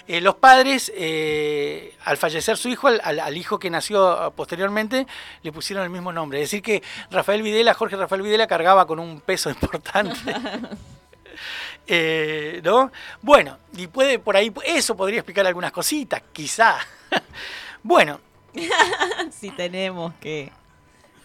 eh, 0.07 0.19
los 0.19 0.33
padres, 0.35 0.91
eh, 0.95 1.95
al 2.05 2.17
fallecer 2.17 2.57
su 2.57 2.69
hijo, 2.69 2.87
al, 2.87 3.37
hijo 3.37 3.59
que 3.59 3.69
nació 3.69 4.33
posteriormente, 4.35 5.05
le 5.43 5.51
pusieron 5.51 5.83
el 5.83 5.91
mismo 5.91 6.11
nombre. 6.11 6.41
Es 6.41 6.49
decir, 6.49 6.63
que 6.63 6.81
Rafael 7.11 7.43
Videla, 7.43 7.75
Jorge 7.75 7.95
Rafael 7.95 8.23
Videla, 8.23 8.47
cargaba 8.47 8.87
con 8.87 8.97
un 8.97 9.21
peso 9.21 9.51
importante. 9.51 10.19
¿No? 12.63 12.91
Bueno, 13.21 13.59
y 13.77 13.85
puede 13.85 14.17
por 14.17 14.35
ahí, 14.35 14.51
eso 14.65 14.97
podría 14.97 15.19
explicar 15.19 15.45
algunas 15.45 15.71
cositas, 15.71 16.23
quizá. 16.33 16.79
bueno. 17.83 18.19
si 19.31 19.51
tenemos 19.51 20.13
que 20.15 20.51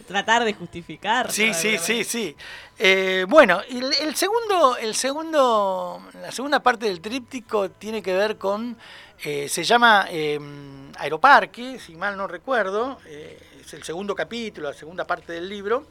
tratar 0.09 0.43
de 0.43 0.55
justificar. 0.55 1.31
Sí, 1.31 1.53
sí, 1.53 1.77
sí, 1.77 2.03
sí. 2.03 2.35
Eh, 2.79 3.27
bueno, 3.29 3.61
el, 3.69 4.15
segundo, 4.15 4.75
el 4.75 4.95
segundo, 4.95 6.01
la 6.19 6.31
segunda 6.31 6.61
parte 6.61 6.87
del 6.87 6.99
tríptico 6.99 7.69
tiene 7.69 8.01
que 8.01 8.15
ver 8.15 8.39
con, 8.39 8.75
eh, 9.23 9.47
se 9.47 9.63
llama 9.63 10.07
em, 10.09 10.91
Aeroparque, 10.97 11.77
si 11.77 11.93
mal 11.93 12.17
no 12.17 12.25
recuerdo, 12.25 12.97
eh, 13.05 13.39
es 13.61 13.71
el 13.75 13.83
segundo 13.83 14.15
capítulo, 14.15 14.69
la 14.69 14.75
segunda 14.75 15.05
parte 15.05 15.33
del 15.33 15.47
libro. 15.47 15.85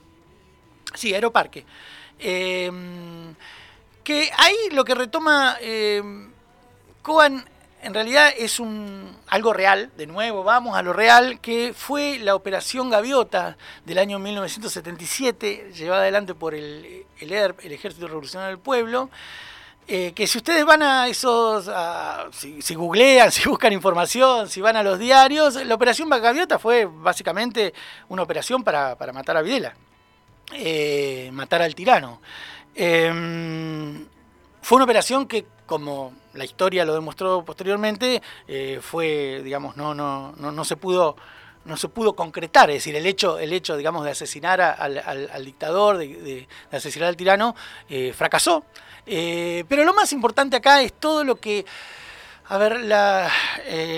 Sí, 0.94 1.14
Aeroparque. 1.14 1.64
Que 2.18 2.72
ahí 4.36 4.56
lo 4.72 4.84
que 4.84 4.96
retoma 4.96 5.56
Coan 7.02 7.44
en 7.82 7.94
realidad 7.94 8.32
es 8.36 8.58
un, 8.58 9.16
algo 9.28 9.52
real, 9.52 9.90
de 9.96 10.06
nuevo, 10.06 10.42
vamos 10.42 10.76
a 10.76 10.82
lo 10.82 10.92
real, 10.92 11.40
que 11.40 11.72
fue 11.76 12.18
la 12.18 12.34
Operación 12.34 12.90
Gaviota 12.90 13.56
del 13.84 13.98
año 13.98 14.18
1977, 14.18 15.72
llevada 15.74 16.02
adelante 16.02 16.34
por 16.34 16.54
el, 16.54 17.06
ERP, 17.20 17.64
el 17.64 17.72
Ejército 17.72 18.08
Revolucionario 18.08 18.56
del 18.56 18.62
Pueblo, 18.62 19.10
eh, 19.86 20.12
que 20.12 20.26
si 20.26 20.38
ustedes 20.38 20.64
van 20.64 20.82
a 20.82 21.08
esos, 21.08 21.70
si, 22.32 22.74
googlean, 22.74 23.30
si 23.32 23.48
buscan 23.48 23.72
información, 23.72 24.48
si 24.48 24.60
van 24.60 24.76
a 24.76 24.82
los 24.82 24.98
diarios, 24.98 25.54
la 25.54 25.74
Operación 25.74 26.10
Gaviota 26.10 26.58
fue 26.58 26.84
básicamente 26.84 27.72
una 28.08 28.22
operación 28.22 28.64
para, 28.64 28.96
matar 29.14 29.36
a 29.36 29.42
Videla, 29.42 29.74
eh, 30.52 31.30
matar 31.32 31.62
al 31.62 31.74
tirano. 31.74 32.20
Em, 32.74 34.06
fue 34.68 34.76
una 34.76 34.84
operación 34.84 35.26
que, 35.26 35.46
como 35.64 36.12
la 36.34 36.44
historia 36.44 36.84
lo 36.84 36.92
demostró 36.92 37.42
posteriormente, 37.42 38.20
eh, 38.46 38.80
fue, 38.82 39.40
digamos, 39.42 39.78
no, 39.78 39.94
no, 39.94 40.34
no, 40.36 40.52
no 40.52 40.62
se 40.62 40.76
pudo 40.76 41.16
no 41.64 41.78
se 41.78 41.88
pudo 41.88 42.12
concretar, 42.12 42.68
es 42.68 42.76
decir, 42.76 42.94
el 42.94 43.06
hecho, 43.06 43.38
el 43.38 43.54
hecho 43.54 43.78
digamos, 43.78 44.04
de 44.04 44.10
asesinar 44.10 44.60
al, 44.60 45.42
dictador, 45.42 45.96
de, 45.96 46.46
asesinar 46.70 47.08
al 47.08 47.16
tirano, 47.16 47.56
eh, 47.88 48.12
fracasó. 48.14 48.64
Eh, 49.06 49.64
pero 49.70 49.84
lo 49.84 49.94
más 49.94 50.12
importante 50.12 50.56
acá 50.56 50.82
es 50.82 50.92
todo 50.92 51.24
lo 51.24 51.36
que, 51.36 51.64
a 52.48 52.58
ver, 52.58 52.80
la, 52.80 53.30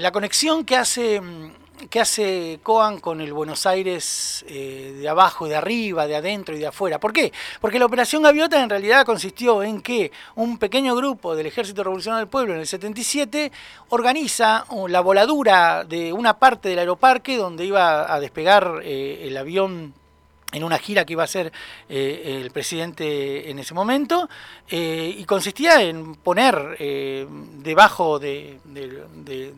la 0.01 0.13
conexión 0.13 0.65
que 0.65 0.77
hace 0.77 1.21
mm, 1.21 1.53
¿Qué 1.89 1.99
hace 2.01 2.61
Coan 2.63 3.01
con 3.01 3.23
el 3.23 3.33
Buenos 3.33 3.65
Aires 3.65 4.45
eh, 4.49 4.95
de 5.01 5.09
abajo, 5.09 5.49
de 5.49 5.57
arriba, 5.57 6.07
de 6.07 6.15
adentro 6.15 6.55
y 6.55 6.59
de 6.59 6.67
afuera? 6.67 7.01
¿Por 7.01 7.13
qué? 7.13 7.33
Porque 7.61 7.79
la 7.79 7.87
Operación 7.87 8.23
Gaviota 8.23 8.63
en 8.63 8.69
realidad 8.69 9.07
consistió 9.07 9.63
en 9.63 9.81
que 9.81 10.13
un 10.35 10.59
pequeño 10.59 10.95
grupo 10.95 11.35
del 11.35 11.47
Ejército 11.47 11.83
Revolucionario 11.83 12.27
del 12.27 12.31
Pueblo 12.31 12.53
en 12.53 12.61
el 12.61 12.67
77 12.67 13.51
organiza 13.89 14.67
la 14.89 15.01
voladura 15.01 15.85
de 15.85 16.13
una 16.13 16.39
parte 16.39 16.69
del 16.69 16.81
aeroparque 16.81 17.39
donde 17.39 17.65
iba 17.65 18.13
a 18.13 18.21
despegar 18.21 18.81
eh, 18.83 19.23
el 19.23 19.37
avión 19.39 19.95
en 20.53 20.65
una 20.65 20.79
gira 20.79 21.05
que 21.05 21.13
iba 21.13 21.23
a 21.23 21.25
hacer 21.25 21.53
eh, 21.89 22.41
el 22.43 22.51
presidente 22.51 23.51
en 23.51 23.59
ese 23.59 23.75
momento, 23.75 24.29
eh, 24.69 25.15
y 25.17 25.25
consistía 25.25 25.83
en 25.83 26.17
poner 26.17 26.77
eh, 26.79 27.27
debajo 27.29 28.19
de, 28.19 28.59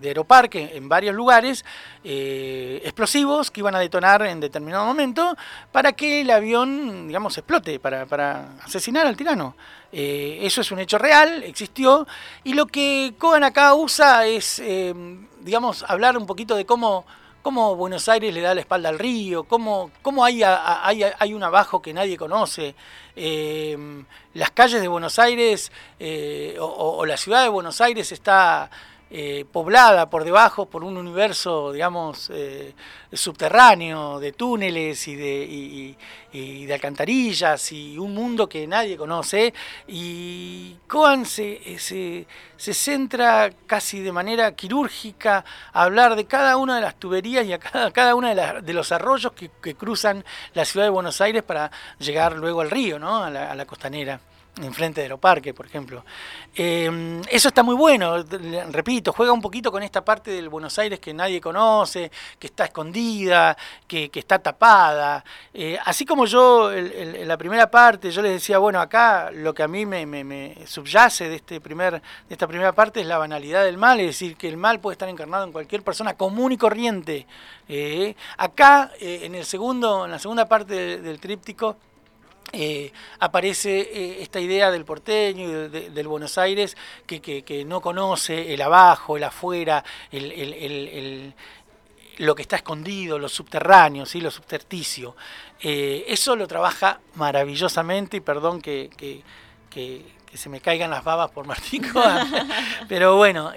Aeroparque, 0.03 0.73
en 0.75 0.89
varios 0.89 1.15
lugares, 1.15 1.65
explosivos 2.05 3.51
que 3.51 3.61
iban 3.61 3.75
a 3.75 3.79
detonar 3.79 4.23
en 4.23 4.41
determinado 4.41 4.85
momento 4.85 5.37
para 5.71 5.93
que 5.93 6.23
el 6.23 6.31
avión, 6.31 7.07
digamos, 7.07 7.39
explote, 7.39 7.79
para, 7.79 8.07
para 8.07 8.55
asesinar 8.65 9.07
al 9.07 9.17
tirano. 9.17 9.55
eso 9.93 10.61
es 10.61 10.73
un 10.73 10.81
hecho 10.81 10.99
real, 10.99 11.43
existió, 11.45 12.07
y 12.45 12.55
lo 12.55 12.67
que 12.67 13.15
Cohen 13.19 13.45
acá 13.45 13.75
usa 13.75 14.27
es, 14.27 14.61
digamos, 15.41 15.85
hablar 15.89 16.19
un 16.19 16.27
poquito 16.27 16.57
de 16.57 16.67
cómo 16.67 17.07
cómo 17.43 17.75
Buenos 17.77 18.09
Aires 18.09 18.33
le 18.33 18.41
da 18.41 18.55
la 18.55 18.61
espalda 18.61 18.89
al 18.89 18.99
río, 18.99 19.45
cómo, 19.45 19.91
cómo 20.01 20.25
hay, 20.25 20.43
hay, 20.45 21.03
hay, 21.19 21.35
un 21.35 21.43
abajo 21.43 21.83
que 21.83 21.93
nadie 21.93 22.17
conoce. 22.17 22.75
Eh, 23.17 23.77
las 24.35 24.51
calles 24.53 24.81
de 24.81 24.89
Buenos 24.89 25.19
Aires 25.19 25.71
eh, 25.99 26.57
o, 26.59 27.05
la 27.05 27.17
ciudad 27.17 27.43
de 27.43 27.49
Buenos 27.49 27.81
Aires 27.81 28.13
está 28.13 28.71
eh, 29.15 29.45
poblada 29.53 30.09
por 30.09 30.25
debajo 30.25 30.65
por 30.65 30.83
un 30.83 30.97
universo, 30.97 31.71
digamos, 31.71 32.31
eh, 32.33 32.73
subterráneo, 33.13 34.19
de 34.19 34.33
túneles 34.33 35.07
y 35.07 35.17
de, 35.17 35.97
de, 36.33 36.73
alcantarillas 36.73 37.73
y 37.73 37.99
un 37.99 38.15
mundo 38.15 38.49
que 38.49 38.67
nadie 38.67 38.97
conoce. 38.97 39.53
Y 39.87 40.77
Coan 40.87 41.27
se, 41.27 41.79
se, 41.79 42.27
centra 42.57 43.51
casi 43.67 44.01
de 44.01 44.13
manera 44.13 44.57
quirúrgica 44.57 45.45
a 45.75 45.83
hablar 45.83 46.17
de 46.17 46.25
cada 46.25 46.57
una 46.57 46.77
de 46.77 46.81
las 46.81 46.95
tuberías 46.95 47.45
y 47.45 47.53
a 47.53 47.59
cada, 47.59 47.91
cada 47.93 48.15
uno 48.15 48.35
de, 48.35 48.63
de, 48.63 48.73
los 48.73 48.93
arroyos 48.93 49.33
que, 49.35 49.75
cruzan 49.75 50.25
la 50.55 50.65
ciudad 50.65 50.87
de 50.87 50.91
Buenos 50.91 51.21
Aires 51.21 51.43
para 51.43 51.71
llegar 51.99 52.33
luego 52.39 52.63
al 52.63 52.71
río, 52.71 52.99
¿no? 52.99 53.23
a 53.23 53.31
la 53.31 53.67
costanera 53.67 54.19
enfrente 54.61 55.01
de 55.01 55.07
Aeroparque, 55.07 55.55
por 55.55 55.65
ejemplo. 55.65 56.05
Em, 56.55 57.23
eso 57.31 57.49
está 57.49 57.63
muy 57.63 57.75
bueno, 57.75 58.23
repito, 58.71 59.13
juega 59.13 59.33
un 59.33 59.41
poquito 59.41 59.73
con 59.73 59.83
esta 59.83 60.05
parte 60.05 60.31
del 60.31 60.51
Buenos 60.51 60.79
Aires 60.79 61.01
que 61.01 61.15
nadie 61.15 61.41
conoce, 61.41 62.11
que 62.39 62.49
está 62.49 62.67
escondida, 62.67 63.57
que, 63.87 64.11
está 64.13 64.39
tapada. 64.39 65.25
Eh, 65.55 65.79
así 65.85 66.05
como 66.05 66.27
yo 66.27 66.71
en 66.71 67.27
la 67.27 67.39
primera 67.39 67.71
parte, 67.71 68.11
yo 68.11 68.21
les 68.21 68.33
decía, 68.33 68.59
bueno, 68.59 68.81
acá 68.81 69.31
lo 69.31 69.55
que 69.55 69.63
a 69.63 69.69
mí 69.69 69.87
me, 69.87 70.55
subyace 70.67 71.29
de, 71.31 71.37
este 71.37 71.61
primer, 71.61 71.95
de 71.95 72.35
esta 72.35 72.47
primera 72.47 72.73
parte 72.73 73.01
es 73.01 73.07
la 73.07 73.17
banalidad 73.17 73.65
del 73.65 73.79
mal, 73.79 74.01
es 74.01 74.07
decir, 74.07 74.37
que 74.37 74.49
el 74.49 74.59
mal 74.59 74.81
puede 74.81 74.95
estar 74.95 75.09
encarnado 75.09 75.45
en 75.45 75.53
cualquier 75.53 75.83
persona 75.83 76.15
común 76.15 76.53
y 76.53 76.59
corriente. 76.59 77.27
Eh, 77.69 78.15
acá, 78.37 78.93
eh, 79.01 79.21
en, 79.23 79.35
el 79.35 79.47
segundo, 79.47 80.05
en 80.05 80.11
la 80.11 80.19
segunda 80.19 80.47
parte 80.47 80.99
del 80.99 81.21
tríptico, 81.21 81.79
eh, 82.55 82.93
aparece 83.21 83.81
eh, 83.81 84.23
esta 84.23 84.39
idea 84.39 84.71
del 84.71 84.85
porteño 84.85 85.49
y 85.49 85.69
del 85.69 86.07
Buenos 86.07 86.37
Aires 86.37 86.77
que, 87.07 87.65
no 87.67 87.81
conoce 87.81 88.53
el 88.53 88.61
abajo, 88.61 89.17
el 89.17 89.25
afuera, 89.25 89.83
lo 92.19 92.35
que 92.35 92.43
está 92.43 92.57
escondido, 92.57 93.19
lo 93.19 93.31
subterráneo, 93.31 94.05
¿sí? 94.05 94.21
lo 94.21 94.31
subterticio. 94.31 95.17
Eh, 95.61 96.05
eso 96.09 96.37
lo 96.37 96.47
trabaja 96.47 97.01
maravillosamente 97.15 98.19
y 98.19 98.21
perdón 98.21 98.61
que, 98.61 98.91
se 100.35 100.49
me 100.51 100.61
caigan 100.61 100.91
las 100.91 101.05
babas 101.05 101.31
por 101.31 101.47
Martín 101.47 101.87
pero 102.89 103.17
bueno, 103.17 103.53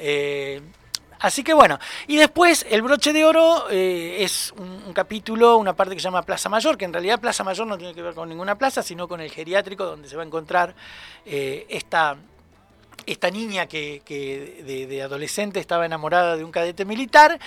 Así 1.19 1.43
que 1.43 1.53
bueno, 1.53 1.79
y 2.07 2.17
después 2.17 2.65
el 2.69 2.81
broche 2.81 3.13
de 3.13 3.25
oro 3.25 3.69
eh, 3.69 4.17
es 4.19 4.53
un, 4.57 4.93
capítulo, 4.93 5.57
una 5.57 5.75
parte 5.75 5.95
que 5.95 5.99
se 5.99 6.05
llama 6.05 6.23
Plaza 6.23 6.49
Mayor, 6.49 6.77
que 6.77 6.85
en 6.85 6.93
realidad 6.93 7.19
Plaza 7.19 7.43
Mayor 7.43 7.67
no 7.67 7.77
tiene 7.77 7.93
que 7.93 8.01
ver 8.01 8.13
con 8.13 8.29
ninguna 8.29 8.57
plaza, 8.57 8.83
sino 8.83 9.07
con 9.07 9.21
el 9.21 9.31
geriátrico 9.31 9.85
donde 9.85 10.07
se 10.07 10.15
va 10.15 10.23
a 10.23 10.25
encontrar 10.25 10.75
eh, 11.25 11.65
esta, 11.69 12.17
esta 13.05 13.29
niña 13.29 13.67
que, 13.67 14.01
de, 14.87 15.01
adolescente 15.01 15.59
estaba 15.59 15.85
enamorada 15.85 16.37
de 16.37 16.43
un 16.43 16.51
cadete 16.51 16.85
militar. 16.85 17.39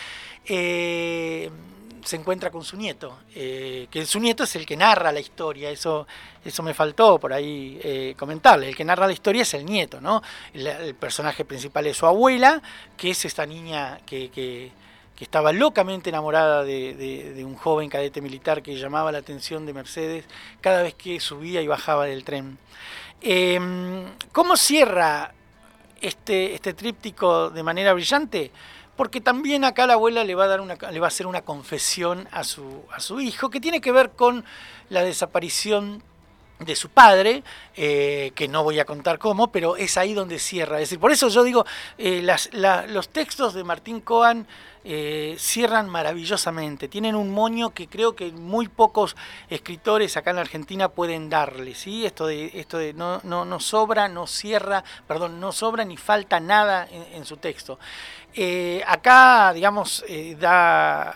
Eh, 0.47 1.51
se 2.09 2.17
encuentra 2.17 2.51
con 2.51 2.65
su 2.65 2.79
nieto, 2.79 3.19
eh, 3.35 3.87
que 3.91 4.07
su 4.07 4.19
nieto 4.19 4.45
es 4.45 4.57
el 4.57 4.65
que 4.65 4.79
narra 4.79 5.13
la 5.13 5.21
historia, 5.21 5.69
eso, 5.69 6.07
eso 6.43 6.63
me 6.63 6.73
faltó 6.73 7.19
por 7.19 7.35
ahí 7.35 7.79
eh, 7.83 8.15
comentarle, 8.17 8.71
el 8.71 8.75
que 8.75 8.83
narra 8.83 9.07
la 9.07 9.13
historia 9.13 9.43
es 9.43 9.53
el 9.53 9.67
nieto, 9.67 10.01
¿no? 10.01 10.23
El, 10.55 10.95
personaje 10.95 11.45
principal 11.45 11.87
es 11.87 11.99
su 11.99 12.07
abuela, 12.07 12.63
que 12.97 13.11
es 13.11 13.27
esta 13.27 13.45
niña 13.45 14.01
que, 14.07 14.31
que, 14.31 14.73
estaba 15.21 15.53
locamente 15.53 16.09
enamorada 16.09 16.65
de, 16.65 17.43
un 17.45 17.57
joven 17.57 17.91
cadete 17.91 18.23
militar 18.23 18.63
que 18.63 18.75
llamaba 18.77 19.13
la 19.13 19.19
atención 19.19 19.67
de 19.67 19.75
Mercedes 19.75 20.25
cada 20.63 20.83
vez 20.83 20.95
que 20.95 21.21
subía 21.21 21.61
y 21.61 21.67
bajaba 21.67 22.07
del 22.07 22.25
tren. 22.25 22.57
Em, 23.21 24.07
¿Cómo 24.33 24.57
cierra 24.57 25.35
este, 26.01 26.55
este 26.55 26.73
tríptico 26.73 27.51
de 27.51 27.63
manera 27.63 27.93
brillante? 27.93 28.51
Porque 28.99 29.21
también 29.21 29.65
acá 29.65 29.87
la 29.87 29.93
abuela 29.93 30.25
le 30.25 30.35
va 30.35 30.45
a, 30.45 30.49
dar 30.49 30.61
una, 30.61 30.75
le 30.75 30.99
va 30.99 31.07
a 31.07 31.15
hacer 31.15 31.29
una 31.29 31.43
confesión 31.43 32.27
a 32.33 32.43
su, 32.43 32.83
a 32.93 32.99
su 32.99 33.21
hijo 33.21 33.49
que 33.49 33.61
tiene 33.61 33.81
que 33.81 33.93
ver 33.93 34.11
con 34.11 34.45
la 34.91 35.05
desaparición 35.05 36.03
de 36.59 36.75
su 36.75 36.89
padre, 36.89 37.45
eh, 37.77 38.33
que 38.35 38.49
no 38.49 38.65
voy 38.65 38.81
a 38.81 38.85
contar 38.85 39.21
cómo, 39.21 39.53
pero 39.53 39.77
es 39.77 39.97
ahí 39.97 40.15
donde 40.15 40.41
cierra. 40.41 40.79
Es 40.79 40.89
decir, 40.89 40.99
por 40.99 41.13
eso 41.13 41.29
yo 41.29 41.45
digo, 41.45 41.65
eh, 41.97 42.27
los 42.89 43.09
textos 43.11 43.55
de 43.55 43.63
Martín 43.63 44.01
Coan 44.01 44.49
eh, 44.85 45.37
cierran 45.39 45.89
maravillosamente, 45.89 46.89
tienen 46.89 47.15
un 47.15 47.31
moño 47.31 47.71
que 47.71 47.89
creo 47.89 48.17
que 48.17 48.33
muy 48.33 48.69
pocos 48.69 49.17
escritores 49.51 50.17
acá 50.17 50.31
en 50.31 50.37
la 50.37 50.43
Argentina 50.43 50.89
pueden 50.89 51.29
darle, 51.29 51.75
¿sí? 51.75 52.07
Esto 52.07 52.27
de, 52.27 52.53
esto 52.55 52.79
no, 52.95 53.21
no, 53.25 53.45
no 53.45 53.61
sobra, 53.61 54.09
no 54.09 54.27
cierra, 54.27 54.85
perdón, 55.07 55.41
no 55.41 55.53
sobra 55.53 55.85
ni 55.85 55.97
falta 55.97 56.41
nada 56.41 56.89
en, 56.91 57.25
su 57.25 57.37
texto. 57.37 57.79
Acá, 58.87 59.53
digamos, 59.53 60.05
da 60.39 61.15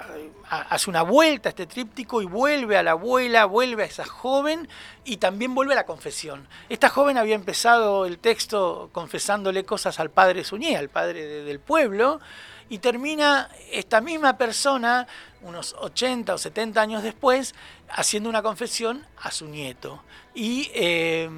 hace 0.53 0.91
una 0.91 1.03
vuelta 1.03 1.49
a 1.49 1.51
este 1.51 1.67
tríptico 1.67 2.21
y 2.21 2.27
vuelve 2.27 2.77
a 2.77 2.83
la 2.83 2.91
abuela, 2.91 3.47
vuelve 3.47 3.85
a 3.85 3.87
esa 3.87 4.05
joven 4.05 4.69
y 5.03 5.17
también 5.17 5.55
vuelve 5.55 5.73
a 5.73 5.77
la 5.77 5.87
confesión. 5.87 6.47
Esta 6.69 6.91
joven 6.91 7.17
había 7.17 7.35
empezado 7.35 8.05
el 8.05 8.19
texto 8.19 8.91
confesándole 8.93 9.65
cosas 9.65 9.99
al 9.99 10.11
padre 10.11 10.45
Suñé, 10.45 10.77
al 10.77 10.91
padre 10.91 11.27
del 11.45 11.59
pueblo, 11.59 12.21
y 12.69 12.79
termina 12.79 13.49
esta 13.71 14.03
misma 14.03 14.37
persona, 14.37 15.07
unos 15.41 15.75
80 15.79 16.35
o 16.35 16.39
70 16.39 16.81
años 16.81 17.03
después, 17.03 17.55
haciendo 17.89 18.29
una 18.29 18.43
confesión 18.43 19.07
a 19.23 19.31
su 19.31 19.47
nieto. 19.47 20.03
Y 20.35 20.71
eh, 20.75 21.31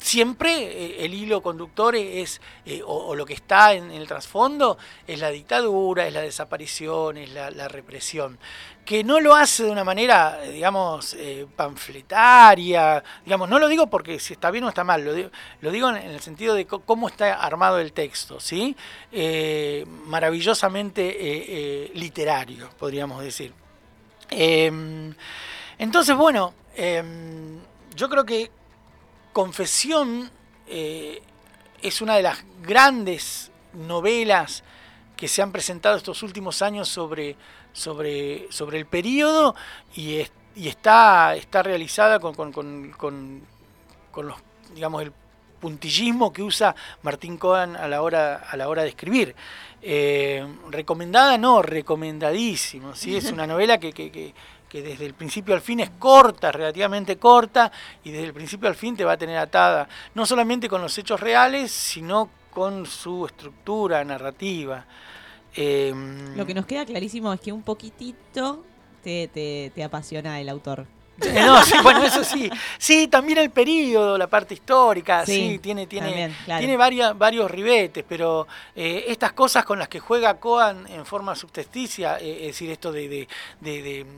siempre 0.00 0.50
eh, 0.52 1.04
el 1.04 1.14
hilo 1.14 1.42
conductor 1.42 1.94
es, 1.94 2.40
eh, 2.64 2.82
o, 2.84 3.14
lo 3.14 3.26
que 3.26 3.34
está 3.34 3.74
en, 3.74 3.90
el 3.90 4.08
trasfondo, 4.08 4.78
es 5.06 5.20
la 5.20 5.30
dictadura, 5.30 6.06
es 6.06 6.14
la 6.14 6.22
desaparición, 6.22 7.18
es 7.18 7.30
la, 7.32 7.68
represión. 7.68 8.38
Que 8.84 9.04
no 9.04 9.20
lo 9.20 9.36
hace 9.36 9.64
de 9.64 9.70
una 9.70 9.84
manera, 9.84 10.40
digamos, 10.40 11.14
eh, 11.14 11.46
panfletaria, 11.54 13.04
digamos, 13.24 13.48
no 13.48 13.58
lo 13.58 13.68
digo 13.68 13.86
porque 13.88 14.18
si 14.18 14.32
está 14.32 14.50
bien 14.50 14.64
o 14.64 14.68
está 14.70 14.82
mal, 14.82 15.04
lo 15.04 15.70
digo, 15.70 15.90
en, 15.90 15.96
el 15.96 16.20
sentido 16.20 16.54
de 16.54 16.66
cómo 16.66 17.08
está 17.08 17.34
armado 17.34 17.78
el 17.78 17.92
texto, 17.92 18.40
¿sí? 18.40 18.74
maravillosamente 20.06 21.90
literario, 21.94 22.70
podríamos 22.78 23.22
decir. 23.22 23.52
Em, 24.30 25.14
entonces, 25.78 26.16
bueno, 26.16 26.54
em, 26.74 27.58
yo 27.94 28.08
creo 28.08 28.24
que 28.24 28.50
Confesión 29.32 30.30
eh, 30.66 31.22
es 31.82 32.00
una 32.00 32.16
de 32.16 32.22
las 32.22 32.44
grandes 32.62 33.50
novelas 33.72 34.62
que 35.16 35.28
se 35.28 35.42
han 35.42 35.52
presentado 35.52 35.96
estos 35.96 36.22
últimos 36.22 36.62
años 36.62 36.88
sobre, 36.88 37.36
sobre, 37.72 38.50
sobre 38.50 38.78
el 38.78 38.86
periodo 38.86 39.54
y, 39.94 40.20
y 40.56 40.68
está, 40.68 41.36
está 41.36 41.62
realizada 41.62 42.18
con, 42.18 42.34
con, 42.34 43.42
los, 44.16 44.36
digamos, 44.74 45.02
el 45.02 45.12
puntillismo 45.60 46.32
que 46.32 46.42
usa 46.42 46.74
Martín 47.02 47.36
Cohen 47.36 47.76
a 47.76 47.86
la 47.86 48.02
hora, 48.02 48.36
a 48.50 48.56
la 48.56 48.68
hora 48.68 48.82
de 48.82 48.88
escribir. 48.88 49.36
Eh, 49.82 50.46
recomendada, 50.70 51.38
no, 51.38 51.62
recomendadísimo. 51.62 52.94
¿sí? 52.96 53.16
Es 53.16 53.30
una 53.32 53.46
novela 53.46 53.78
que, 53.78 53.92
que, 53.92 54.10
que 54.10 54.34
desde 54.72 55.06
el 55.06 55.14
principio 55.14 55.54
al 55.54 55.60
fin 55.60 55.80
es 55.80 55.90
corta, 55.90 56.52
relativamente 56.52 57.16
corta, 57.16 57.70
y 58.04 58.10
desde 58.10 58.26
el 58.26 58.32
principio 58.32 58.68
al 58.68 58.74
fin 58.74 58.96
te 58.96 59.04
va 59.04 59.12
a 59.12 59.16
tener 59.16 59.36
atada, 59.36 59.88
no 60.14 60.24
solamente 60.24 60.68
con 60.68 60.80
los 60.80 60.96
hechos 60.96 61.20
reales, 61.20 61.72
sino 61.72 62.30
con 62.50 62.86
su 62.86 63.26
estructura 63.26 64.04
narrativa. 64.04 64.84
Em, 65.54 66.36
Lo 66.36 66.46
que 66.46 66.54
nos 66.54 66.66
queda 66.66 66.84
clarísimo 66.86 67.32
es 67.32 67.40
que 67.40 67.52
un 67.52 67.62
poquitito 67.62 68.64
te, 69.02 69.28
te 69.74 69.84
apasiona 69.84 70.40
el 70.40 70.48
autor. 70.48 70.86
No, 71.34 71.62
sí, 71.62 71.74
bueno, 71.82 72.02
eso 72.02 72.24
sí. 72.24 72.50
Sí, 72.78 73.08
también 73.08 73.38
el 73.38 73.50
periodo, 73.50 74.16
la 74.16 74.26
parte 74.26 74.54
histórica, 74.54 75.26
sí, 75.26 75.58
tiene, 75.62 75.86
tiene, 75.86 76.34
tiene 76.46 76.76
varios 76.76 77.50
ribetes, 77.50 78.04
pero 78.08 78.46
eh, 78.74 79.04
estas 79.08 79.32
cosas 79.32 79.64
con 79.64 79.78
las 79.78 79.88
que 79.88 80.00
juega 80.00 80.38
Coan 80.38 80.86
en 80.88 81.04
forma 81.04 81.34
subtesticia, 81.34 82.18
eh, 82.18 82.38
es 82.40 82.46
decir, 82.48 82.70
esto 82.70 82.92
de, 82.92 83.28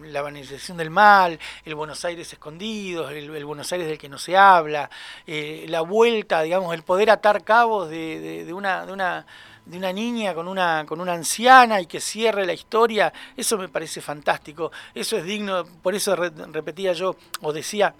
la 0.04 0.22
banalización 0.22 0.76
del 0.76 0.90
mal, 0.90 1.38
el 1.64 1.74
Buenos 1.74 2.04
Aires 2.04 2.32
escondido, 2.32 3.08
el, 3.10 3.44
Buenos 3.44 3.72
Aires 3.72 3.88
del 3.88 3.98
que 3.98 4.08
no 4.08 4.18
se 4.18 4.36
habla, 4.36 4.88
eh, 5.26 5.66
la 5.68 5.80
vuelta, 5.80 6.42
digamos, 6.42 6.74
el 6.74 6.82
poder 6.82 7.10
atar 7.10 7.42
cabos 7.42 7.90
de, 7.90 8.48
una, 8.52 8.86
de 8.86 8.92
una 8.92 9.26
de 9.64 9.78
una 9.78 9.92
niña 9.92 10.34
con 10.34 10.48
una, 10.48 10.84
con 10.86 11.00
una 11.00 11.12
anciana 11.12 11.80
y 11.80 11.86
que 11.86 12.00
cierre 12.00 12.44
la 12.46 12.52
historia, 12.52 13.12
eso 13.36 13.56
me 13.58 13.68
parece 13.68 14.00
fantástico, 14.00 14.72
eso 14.94 15.16
es 15.16 15.24
digno, 15.24 15.64
por 15.64 15.94
eso 15.94 16.16
repetía 16.16 16.92
yo 16.92 17.16
o 17.40 17.52
decía 17.52 17.94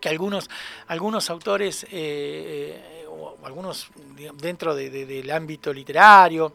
que 0.00 0.08
algunos, 0.08 0.50
algunos 0.88 1.30
autores, 1.30 1.84
eh, 1.84 1.88
eh, 1.92 3.04
o 3.08 3.38
algunos 3.44 3.88
dentro 4.36 4.74
del 4.74 5.30
ámbito 5.30 5.72
literario, 5.72 6.52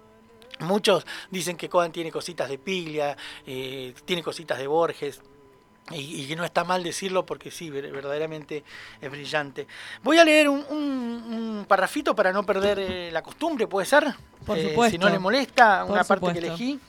Muchos 0.60 1.06
dicen 1.30 1.58
que 1.58 1.68
Cohen 1.68 1.92
tiene 1.92 2.12
cositas 2.12 2.48
de 2.48 2.58
Piglia, 2.58 3.18
eh, 3.46 3.94
tiene 4.06 4.24
cositas 4.24 4.58
de 4.58 4.68
Borges, 4.68 5.22
y, 5.92 6.28
que 6.28 6.36
no 6.36 6.46
está 6.46 6.64
mal 6.64 6.82
decirlo 6.82 7.26
porque 7.26 7.52
sí, 7.52 7.70
verdaderamente 7.70 8.64
es 9.02 9.12
brillante. 9.12 9.68
Voy 10.02 10.18
a 10.18 10.24
leer 10.24 10.48
un, 10.48 10.60
un, 10.70 11.66
parrafito 11.68 12.16
para 12.16 12.32
no 12.32 12.46
perder 12.46 12.80
eh, 12.80 13.12
la 13.12 13.22
costumbre, 13.22 13.68
¿puede 13.68 13.86
ser? 13.86 14.06
Por 14.46 14.58
eh, 14.58 14.70
supuesto. 14.70 14.92
Si 14.92 14.98
no 14.98 15.10
le 15.10 15.20
molesta, 15.20 15.84
una 15.84 16.04
parte 16.04 16.32
que 16.32 16.40
elegí. 16.40 16.80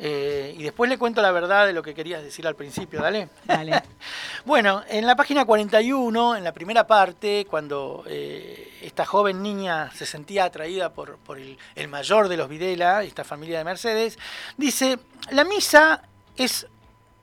Eh, 0.00 0.54
y 0.56 0.62
después 0.62 0.88
le 0.88 0.96
cuento 0.96 1.20
la 1.20 1.32
verdad 1.32 1.66
de 1.66 1.72
lo 1.72 1.82
que 1.82 1.92
querías 1.92 2.22
decir 2.22 2.46
al 2.46 2.54
principio, 2.54 3.02
dale. 3.02 3.28
Dale. 3.44 3.82
bueno, 4.46 4.82
en 4.88 5.06
la 5.06 5.16
página 5.16 5.44
41, 5.44 6.36
en 6.36 6.44
la 6.44 6.52
primera 6.52 6.86
parte, 6.86 7.46
cuando 7.50 8.04
esta 8.06 9.04
joven 9.04 9.42
niña 9.42 9.90
se 9.94 10.06
sentía 10.06 10.44
atraída 10.44 10.94
por, 10.94 11.18
por 11.18 11.38
el, 11.38 11.58
el 11.74 11.88
mayor 11.88 12.28
de 12.28 12.36
los 12.36 12.48
Videla, 12.48 13.02
esta 13.02 13.24
familia 13.24 13.58
de 13.58 13.64
Mercedes, 13.64 14.18
dice, 14.56 15.00
la 15.32 15.44
misa 15.44 16.02
es 16.36 16.66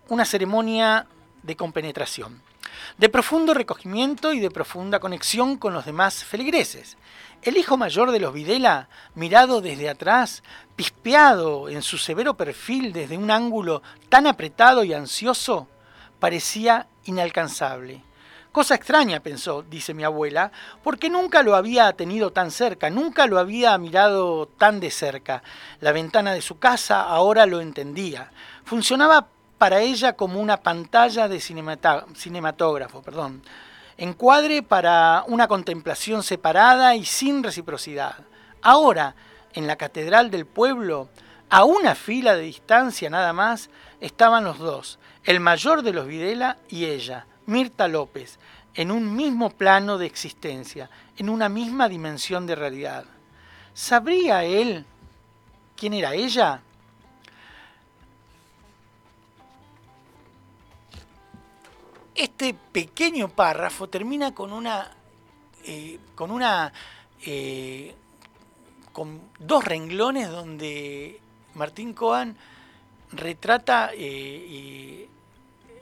una 0.09 0.25
ceremonia 0.25 1.07
de 1.43 1.55
compenetración, 1.55 2.41
de 2.97 3.09
profundo 3.09 3.53
recogimiento 3.53 4.33
y 4.33 4.39
de 4.39 4.51
profunda 4.51 4.99
conexión 4.99 5.57
con 5.57 5.73
los 5.73 5.85
demás 5.85 6.23
feligreses. 6.23 6.97
El 7.41 7.57
hijo 7.57 7.77
mayor 7.77 8.11
de 8.11 8.19
los 8.19 8.33
Videla, 8.33 8.89
mirado 9.13 9.61
desde 9.61 9.89
atrás, 9.89 10.43
pispeado 10.75 11.69
en 11.69 11.81
su 11.81 11.97
severo 11.97 12.35
perfil 12.35 12.91
desde 12.91 13.17
un 13.17 13.29
ángulo 13.31 13.81
tan 14.09 14.27
apretado 14.27 14.83
y 14.83 14.93
ansioso, 14.93 15.67
parecía 16.19 16.87
inalcanzable. 17.05 18.03
Cosa 18.51 18.75
extraña, 18.75 19.19
pensó, 19.19 19.63
dice 19.63 19.93
mi 19.93 20.05
abuela, 20.05 20.49
porque 20.81 21.09
nunca 21.09 21.43
lo 21.43 21.57
había 21.57 21.91
tenido 21.91 22.31
tan 22.31 22.51
cerca, 22.51 22.89
nunca 22.89 23.27
lo 23.27 23.37
había 23.37 23.77
mirado 23.77 24.47
tan 24.47 24.79
de 24.79 24.91
cerca. 24.91 25.43
La 25.81 25.91
ventana 25.91 26.33
de 26.33 26.41
su 26.41 26.57
casa 26.57 27.01
ahora 27.01 27.45
lo 27.45 27.59
entendía. 27.59 28.31
Funcionaba 28.63 29.27
para 29.57 29.79
ella 29.81 30.13
como 30.13 30.39
una 30.39 30.57
pantalla 30.57 31.27
de 31.27 31.39
cinematógrafo, 31.39 33.01
perdón, 33.01 33.41
encuadre 33.97 34.61
para 34.61 35.23
una 35.27 35.47
contemplación 35.47 36.23
separada 36.23 36.95
y 36.95 37.05
sin 37.05 37.43
reciprocidad. 37.43 38.15
Ahora, 38.61 39.15
en 39.53 39.67
la 39.67 39.77
catedral 39.77 40.31
del 40.31 40.45
pueblo, 40.45 41.09
a 41.49 41.63
una 41.63 41.95
fila 41.95 42.35
de 42.35 42.43
distancia 42.43 43.09
nada 43.09 43.31
más, 43.31 43.69
estaban 44.01 44.43
los 44.43 44.59
dos, 44.59 44.99
el 45.23 45.39
mayor 45.39 45.81
de 45.81 45.93
los 45.93 46.07
Videla 46.07 46.57
y 46.69 46.85
ella, 46.85 47.25
Mirta 47.45 47.87
López, 47.87 48.39
en 48.73 48.91
un 48.91 49.15
mismo 49.15 49.49
plano 49.51 49.97
de 49.97 50.05
existencia, 50.05 50.89
en 51.17 51.29
una 51.29 51.47
misma 51.47 51.87
dimensión 51.87 52.45
de 52.45 52.55
realidad. 52.55 53.05
¿Sabría 53.73 54.43
él 54.43 54.85
quién 55.77 55.93
era 55.93 56.13
ella? 56.13 56.61
Este 62.15 62.53
pequeño 62.53 63.27
párrafo 63.27 63.89
termina 63.89 64.33
con 64.33 64.53
una. 64.53 64.91
Eh, 65.65 65.99
con 66.15 66.31
una. 66.31 66.71
Eh, 67.25 67.93
con 68.93 69.19
dos 69.39 69.65
renglones 69.65 70.29
donde 70.29 71.19
Martín 71.53 71.93
Coan 71.93 72.37
retrata 73.11 73.91
eh, 73.93 75.09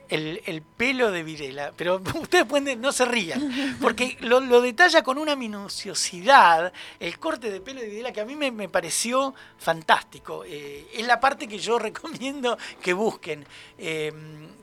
el, 0.09 0.41
el, 0.45 0.61
pelo 0.61 1.11
de 1.11 1.23
Videla, 1.23 1.73
pero 1.75 2.01
ustedes 2.21 2.45
pueden, 2.45 2.81
no 2.81 2.91
se 2.91 3.05
rían, 3.05 3.77
porque 3.81 4.17
lo, 4.21 4.39
lo, 4.39 4.61
detalla 4.61 5.01
con 5.01 5.17
una 5.17 5.35
minuciosidad, 5.35 6.71
el 6.99 7.19
corte 7.19 7.51
de 7.51 7.61
pelo 7.61 7.81
de 7.81 7.87
Videla 7.87 8.11
que 8.11 8.21
a 8.21 8.25
mí 8.25 8.35
me, 8.35 8.51
me 8.51 8.69
pareció 8.69 9.33
fantástico. 9.57 10.43
Eh, 10.45 10.87
es 10.93 11.07
la 11.07 11.19
parte 11.19 11.47
que 11.47 11.57
yo 11.57 11.79
recomiendo 11.79 12.57
que 12.81 12.93
busquen. 12.93 13.45
Eh, 13.77 14.11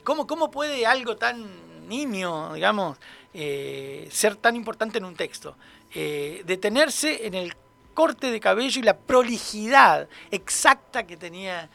¿cómo, 0.04 0.26
¿Cómo 0.26 0.50
puede 0.50 0.86
algo 0.86 1.16
tan 1.16 1.88
nimio, 1.88 2.52
digamos, 2.54 2.98
eh, 3.34 4.08
ser 4.10 4.36
tan 4.36 4.56
importante 4.56 4.98
en 4.98 5.04
un 5.04 5.16
texto? 5.16 5.56
Eh, 5.94 6.42
detenerse 6.46 7.26
en 7.26 7.34
el 7.34 7.54
corte 7.94 8.30
de 8.30 8.40
cabello 8.40 8.80
y 8.80 8.84
la 8.84 8.96
prolijidad 8.96 10.08
exacta 10.30 11.06
que 11.06 11.16
tenía 11.16 11.68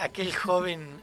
aquel 0.00 0.34
joven 0.34 1.00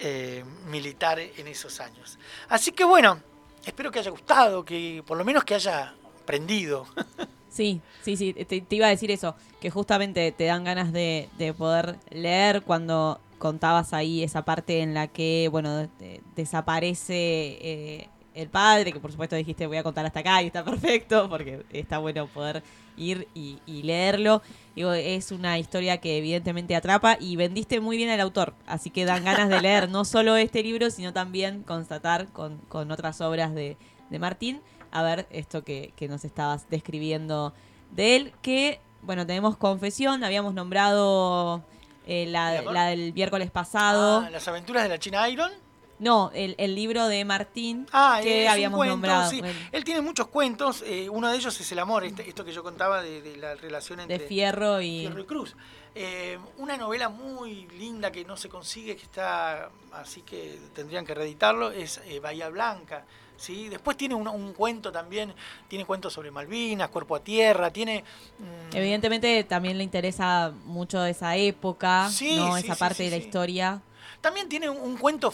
eh, 0.00 0.44
militar 0.66 1.18
en 1.18 1.46
esos 1.46 1.80
años. 1.80 2.18
Así 2.48 2.72
que 2.72 2.84
bueno, 2.84 3.20
espero 3.64 3.90
que 3.90 3.98
haya 3.98 4.10
gustado, 4.10 4.64
que 4.64 5.02
por 5.06 5.16
lo 5.18 5.24
menos 5.24 5.44
que 5.44 5.54
haya 5.54 5.94
aprendido. 6.22 6.86
Sí, 7.50 7.80
sí, 8.02 8.16
sí, 8.18 8.34
te, 8.34 8.62
iba 8.76 8.86
a 8.86 8.90
decir 8.90 9.10
eso, 9.10 9.34
que 9.58 9.70
justamente 9.70 10.30
te 10.32 10.44
dan 10.44 10.64
ganas 10.64 10.92
de, 10.92 11.30
de 11.38 11.54
poder 11.54 11.96
leer 12.10 12.60
cuando 12.62 13.20
contabas 13.38 13.94
ahí 13.94 14.22
esa 14.22 14.44
parte 14.44 14.80
en 14.80 14.92
la 14.92 15.08
que, 15.08 15.48
bueno, 15.50 15.74
de- 15.98 16.20
desaparece 16.36 17.14
eh, 17.16 18.08
el 18.38 18.48
padre, 18.48 18.92
que 18.92 19.00
por 19.00 19.10
supuesto 19.10 19.36
dijiste 19.36 19.66
voy 19.66 19.76
a 19.76 19.82
contar 19.82 20.06
hasta 20.06 20.20
acá 20.20 20.42
y 20.42 20.46
está 20.46 20.64
perfecto, 20.64 21.28
porque 21.28 21.64
está 21.72 21.98
bueno 21.98 22.26
poder 22.26 22.62
ir 22.96 23.28
y, 23.34 23.58
y 23.66 23.82
leerlo. 23.82 24.42
Digo, 24.74 24.92
es 24.92 25.32
una 25.32 25.58
historia 25.58 25.98
que 25.98 26.18
evidentemente 26.18 26.76
atrapa 26.76 27.16
y 27.20 27.36
vendiste 27.36 27.80
muy 27.80 27.96
bien 27.96 28.10
al 28.10 28.20
autor, 28.20 28.54
así 28.66 28.90
que 28.90 29.04
dan 29.04 29.24
ganas 29.24 29.48
de 29.48 29.60
leer 29.60 29.88
no 29.88 30.04
solo 30.04 30.36
este 30.36 30.62
libro, 30.62 30.90
sino 30.90 31.12
también 31.12 31.62
constatar 31.62 32.28
con, 32.28 32.58
con 32.68 32.90
otras 32.90 33.20
obras 33.20 33.54
de, 33.54 33.76
de 34.10 34.18
Martín, 34.18 34.60
a 34.90 35.02
ver 35.02 35.26
esto 35.30 35.64
que, 35.64 35.92
que 35.96 36.08
nos 36.08 36.24
estabas 36.24 36.68
describiendo 36.70 37.52
de 37.90 38.16
él, 38.16 38.32
que, 38.42 38.80
bueno, 39.02 39.26
tenemos 39.26 39.56
confesión, 39.56 40.24
habíamos 40.24 40.54
nombrado 40.54 41.62
eh, 42.06 42.26
la 42.26 42.86
del 42.86 43.12
miércoles 43.12 43.50
pasado. 43.50 44.24
Ah, 44.26 44.30
Las 44.30 44.46
aventuras 44.48 44.82
de 44.84 44.88
la 44.88 44.98
China 44.98 45.28
Iron. 45.28 45.50
No, 45.98 46.30
el, 46.34 46.54
el 46.58 46.74
libro 46.74 47.08
de 47.08 47.24
Martín 47.24 47.86
Ah, 47.92 48.20
que 48.22 48.42
es 48.42 48.46
un 48.46 48.52
habíamos 48.52 48.76
cuento, 48.76 48.92
nombrado. 48.92 49.30
sí. 49.30 49.40
Él 49.72 49.84
tiene 49.84 50.00
muchos 50.00 50.28
cuentos, 50.28 50.82
eh, 50.86 51.08
uno 51.10 51.28
de 51.28 51.36
ellos 51.36 51.60
es 51.60 51.72
el 51.72 51.78
amor, 51.80 52.04
este- 52.04 52.28
esto 52.28 52.44
que 52.44 52.52
yo 52.52 52.62
contaba 52.62 53.02
de, 53.02 53.20
de 53.22 53.36
la 53.36 53.54
relación 53.56 54.00
entre 54.00 54.18
de 54.18 54.26
Fierro 54.26 54.80
y... 54.80 55.00
Fierro 55.00 55.20
y 55.20 55.24
Cruz. 55.24 55.56
Eh, 55.94 56.38
una 56.58 56.76
novela 56.76 57.08
muy 57.08 57.66
linda 57.78 58.12
que 58.12 58.24
no 58.24 58.36
se 58.36 58.48
consigue, 58.48 58.94
que 58.96 59.02
está, 59.02 59.70
así 59.92 60.22
que 60.22 60.58
tendrían 60.74 61.04
que 61.04 61.14
reeditarlo, 61.14 61.70
es 61.72 62.00
eh, 62.06 62.20
Bahía 62.20 62.48
Blanca. 62.48 63.04
¿sí? 63.36 63.68
Después 63.68 63.96
tiene 63.96 64.14
un, 64.14 64.26
un 64.28 64.52
cuento 64.52 64.92
también, 64.92 65.32
tiene 65.68 65.84
cuentos 65.84 66.12
sobre 66.12 66.30
Malvinas, 66.30 66.88
Cuerpo 66.90 67.16
a 67.16 67.20
Tierra, 67.20 67.72
tiene... 67.72 68.04
mm, 68.38 68.76
Evidentemente 68.76 69.42
también 69.44 69.78
le 69.78 69.84
interesa 69.84 70.52
mucho 70.64 71.04
esa 71.04 71.36
época, 71.36 72.08
Sí, 72.10 72.36
¿no? 72.36 72.56
sí, 72.56 72.64
esa 72.64 72.76
parte 72.76 73.02
de 73.04 73.10
la 73.10 73.16
sí. 73.16 73.22
historia. 73.22 73.80
También 74.20 74.48
tiene 74.48 74.68
un, 74.68 74.78
un 74.78 74.96
cuento 74.96 75.32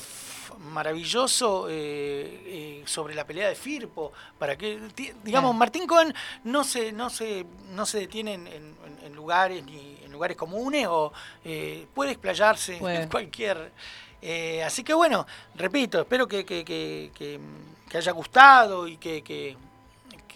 maravilloso 0.59 1.69
eh, 1.69 1.73
eh, 1.75 2.83
sobre 2.87 3.15
la 3.15 3.27
pelea 3.27 3.49
de 3.49 3.55
Firpo. 3.55 4.13
Para 4.39 4.57
que, 4.57 4.79
digamos. 5.23 5.55
Martín 5.55 5.87
Cohen 5.87 6.13
no 6.45 6.65
se, 6.65 6.93
no 6.93 7.11
se, 7.11 7.45
no 7.71 7.87
se 7.87 8.01
detiene 8.01 8.35
en, 8.35 8.47
en- 8.47 8.75
en 9.05 9.15
lugares 9.15 9.63
ni 9.65 9.99
en 10.03 10.11
lugares 10.13 10.37
comunes 10.37 10.87
o 10.89 11.13
eh, 11.45 11.87
puede 11.95 12.13
explayarse 12.13 12.77
en 12.77 13.09
cualquier. 13.09 13.71
eh, 14.23 14.63
así 14.65 14.83
que 14.83 14.95
bueno, 14.95 15.27
repito, 15.55 16.01
espero 16.01 16.27
que, 16.27 16.45
que, 16.45 16.65
que- 16.65 17.41
haya 17.95 18.11
gustado 18.13 18.89
y 18.89 18.97
que, 18.97 19.57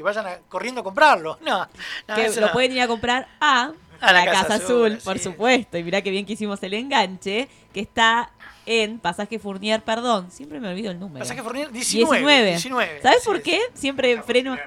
vayan 0.00 0.26
a- 0.26 0.38
corriendo 0.48 0.80
a 0.82 0.84
comprarlo. 0.84 1.38
No, 1.42 1.66
no, 2.06 2.14
que 2.14 2.28
lo 2.40 2.46
no. 2.48 2.52
pueden 2.52 2.72
ir 2.72 2.82
a 2.82 2.86
comprar 2.88 3.26
a, 3.40 3.72
A 4.08 4.12
la 4.12 4.24
la 4.24 4.32
Casa 4.32 4.42
Casa 4.48 4.54
Azul, 4.64 4.92
Azul, 4.92 4.98
por 5.04 5.18
supuesto. 5.18 5.78
Y 5.78 5.84
mirá 5.84 6.02
que 6.02 6.10
bien 6.10 6.24
que 6.26 6.34
hicimos 6.34 6.62
el 6.62 6.74
enganche, 6.74 7.48
que 7.72 7.80
está 7.80 8.30
en 8.66 8.98
Pasaje 8.98 9.38
Fournier, 9.38 9.82
perdón, 9.82 10.30
siempre 10.30 10.60
me 10.60 10.68
olvido 10.68 10.90
el 10.90 11.00
número. 11.00 11.20
Pasaje 11.20 11.42
Fournier 11.42 11.72
19. 11.72 12.18
19. 12.18 12.50
19, 12.50 13.00
¿Sabes 13.02 13.24
por 13.24 13.36
es. 13.36 13.42
qué? 13.42 13.60
Siempre 13.74 14.20
freno... 14.22 14.56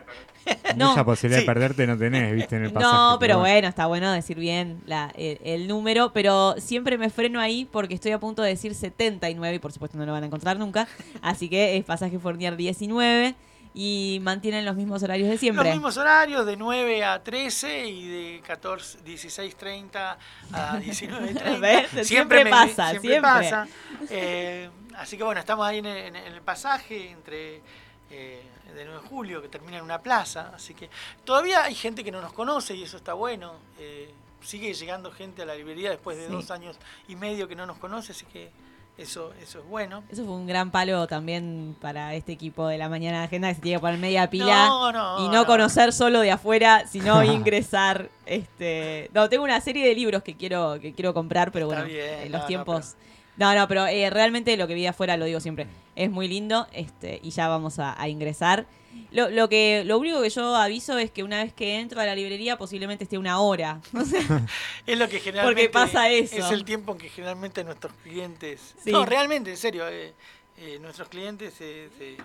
No, 0.75 0.89
Mucha 0.89 1.05
posibilidad 1.05 1.41
sí. 1.41 1.45
de 1.45 1.53
perderte 1.53 1.85
no 1.85 1.95
tenés, 1.99 2.33
viste, 2.33 2.55
en 2.55 2.63
el 2.65 2.71
pasaje. 2.73 2.91
No, 2.91 3.17
pero 3.19 3.37
bueno, 3.37 3.67
está 3.67 3.85
bueno 3.85 4.11
decir 4.11 4.39
bien 4.39 4.81
la- 4.87 5.13
el, 5.15 5.37
el 5.43 5.67
número, 5.67 6.13
pero 6.13 6.55
siempre 6.57 6.97
me 6.97 7.11
freno 7.11 7.39
ahí 7.39 7.65
porque 7.71 7.93
estoy 7.93 8.11
a 8.11 8.19
punto 8.19 8.41
de 8.41 8.49
decir 8.49 8.73
79 8.73 9.57
y 9.57 9.59
por 9.59 9.71
supuesto 9.71 9.99
no 9.99 10.05
lo 10.07 10.11
van 10.13 10.23
a 10.23 10.25
encontrar 10.25 10.57
nunca. 10.57 10.87
Así 11.21 11.47
que 11.47 11.77
es 11.77 11.85
pasaje 11.85 12.17
Fournier 12.17 12.55
19 12.55 13.35
y 13.73 14.19
mantienen 14.21 14.65
los 14.65 14.75
mismos 14.75 15.01
horarios 15.03 15.29
de 15.29 15.37
siempre. 15.37 15.63
Los 15.65 15.73
mismos 15.73 15.95
horarios, 15.97 16.45
de 16.45 16.57
9 16.57 17.03
a 17.05 17.23
13 17.23 17.87
y 17.87 18.07
de 18.07 18.41
14, 18.41 18.99
16.30 19.05 20.17
a 20.53 20.77
19.30. 20.79 21.59
¿Ves? 21.59 22.07
Siempre 22.07 22.45
pasa, 22.47 22.89
siempre. 22.91 23.21
pasa. 23.21 23.67
Eh, 24.09 24.69
así 24.97 25.17
que 25.17 25.23
bueno, 25.23 25.39
estamos 25.39 25.65
ahí 25.65 25.77
en 25.79 25.85
el, 25.85 26.15
en 26.15 26.15
el 26.17 26.41
pasaje 26.41 27.11
entre 27.11 27.61
eh, 28.09 28.41
de 28.75 28.85
9 28.85 29.01
de 29.01 29.07
julio, 29.07 29.41
que 29.41 29.47
termina 29.47 29.77
en 29.77 29.83
una 29.83 29.99
plaza. 30.01 30.51
Así 30.53 30.73
que 30.73 30.89
todavía 31.23 31.63
hay 31.63 31.75
gente 31.75 32.03
que 32.03 32.11
no 32.11 32.21
nos 32.21 32.33
conoce 32.33 32.75
y 32.75 32.83
eso 32.83 32.97
está 32.97 33.13
bueno. 33.13 33.53
Eh, 33.79 34.13
sigue 34.41 34.73
llegando 34.73 35.11
gente 35.11 35.43
a 35.43 35.45
la 35.45 35.55
librería 35.55 35.89
después 35.91 36.17
de 36.17 36.25
Sí. 36.25 36.31
dos 36.31 36.51
años 36.51 36.75
y 37.07 37.15
medio 37.15 37.47
que 37.47 37.55
no 37.55 37.65
nos 37.65 37.77
conoce, 37.77 38.11
así 38.11 38.25
que 38.25 38.49
eso, 38.97 39.33
eso 39.41 39.59
es 39.59 39.65
bueno. 39.67 40.03
Eso 40.11 40.23
fue 40.25 40.33
un 40.33 40.45
gran 40.45 40.69
palo 40.69 41.07
también 41.07 41.75
para 41.81 42.13
este 42.13 42.31
equipo 42.33 42.67
de 42.67 42.77
la 42.77 42.87
mañana 42.89 43.19
de 43.19 43.25
agenda 43.25 43.49
que 43.49 43.55
se 43.55 43.61
tiene 43.61 43.77
que 43.77 43.81
poner 43.81 43.97
media 43.99 44.29
pila 44.29 44.67
No, 44.67 44.91
no, 44.91 45.25
y 45.25 45.27
no, 45.29 45.33
no. 45.33 45.45
conocer 45.45 45.91
solo 45.93 46.19
de 46.19 46.31
afuera, 46.31 46.85
sino 46.87 47.23
ingresar. 47.23 48.09
Este, 48.25 49.09
no, 49.13 49.27
tengo 49.29 49.43
una 49.43 49.59
serie 49.61 49.87
de 49.87 49.95
libros 49.95 50.21
que 50.23 50.35
quiero 50.37 50.79
que 50.79 50.93
quiero 50.93 51.13
comprar, 51.13 51.51
pero 51.51 51.69
Está 51.69 51.81
bueno, 51.83 51.93
bien, 51.93 52.25
no, 52.25 52.29
los 52.31 52.41
no, 52.41 52.47
tiempos. 52.47 52.95
No, 53.37 53.53
no, 53.55 53.67
pero 53.67 53.87
eh, 53.87 54.09
realmente 54.09 54.55
lo 54.57 54.67
que 54.67 54.73
vi 54.73 54.85
afuera 54.85 55.17
lo 55.17 55.25
digo 55.25 55.39
siempre. 55.39 55.67
Es 55.95 56.09
muy 56.11 56.27
lindo, 56.27 56.67
este, 56.73 57.19
y 57.23 57.31
ya 57.31 57.47
vamos 57.47 57.79
a, 57.79 57.99
a 57.99 58.07
ingresar. 58.07 58.65
Lo, 59.11 59.29
lo 59.29 59.47
que, 59.49 59.83
lo 59.85 59.97
único 59.97 60.21
que 60.21 60.29
yo 60.29 60.55
aviso 60.55 60.97
es 60.97 61.11
que 61.11 61.23
una 61.23 61.43
vez 61.43 61.53
que 61.53 61.79
entro 61.79 62.01
a 62.01 62.05
la 62.05 62.13
librería 62.13 62.57
posiblemente 62.57 63.05
esté 63.05 63.17
una 63.17 63.39
hora. 63.39 63.79
Es 64.85 64.97
lo 64.97 65.07
que 65.09 65.19
generalmente 65.19 65.69
pasa 65.69 66.09
eso. 66.09 66.37
es 66.37 66.51
el 66.51 66.65
tiempo 66.65 66.91
en 66.93 66.97
que 66.97 67.09
generalmente 67.09 67.63
nuestros 67.63 67.93
clientes. 68.03 68.75
Sí. 68.83 68.91
No, 68.91 69.05
realmente, 69.05 69.49
en 69.51 69.57
serio, 69.57 69.87
eh, 69.87 70.13
eh, 70.57 70.77
nuestros 70.81 71.07
clientes 71.07 71.53
se, 71.53 71.89
se- 71.97 72.17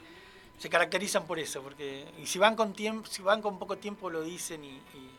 se 0.58 0.68
caracterizan 0.70 1.24
por 1.26 1.38
eso, 1.38 1.62
porque 1.62 2.04
y 2.20 2.26
si 2.26 2.38
van 2.38 2.56
con 2.56 2.72
tiempo, 2.72 3.06
si 3.08 3.22
van 3.22 3.42
con 3.42 3.58
poco 3.58 3.76
tiempo 3.76 4.08
lo 4.10 4.22
dicen 4.22 4.64
y, 4.64 4.68
y 4.68 5.10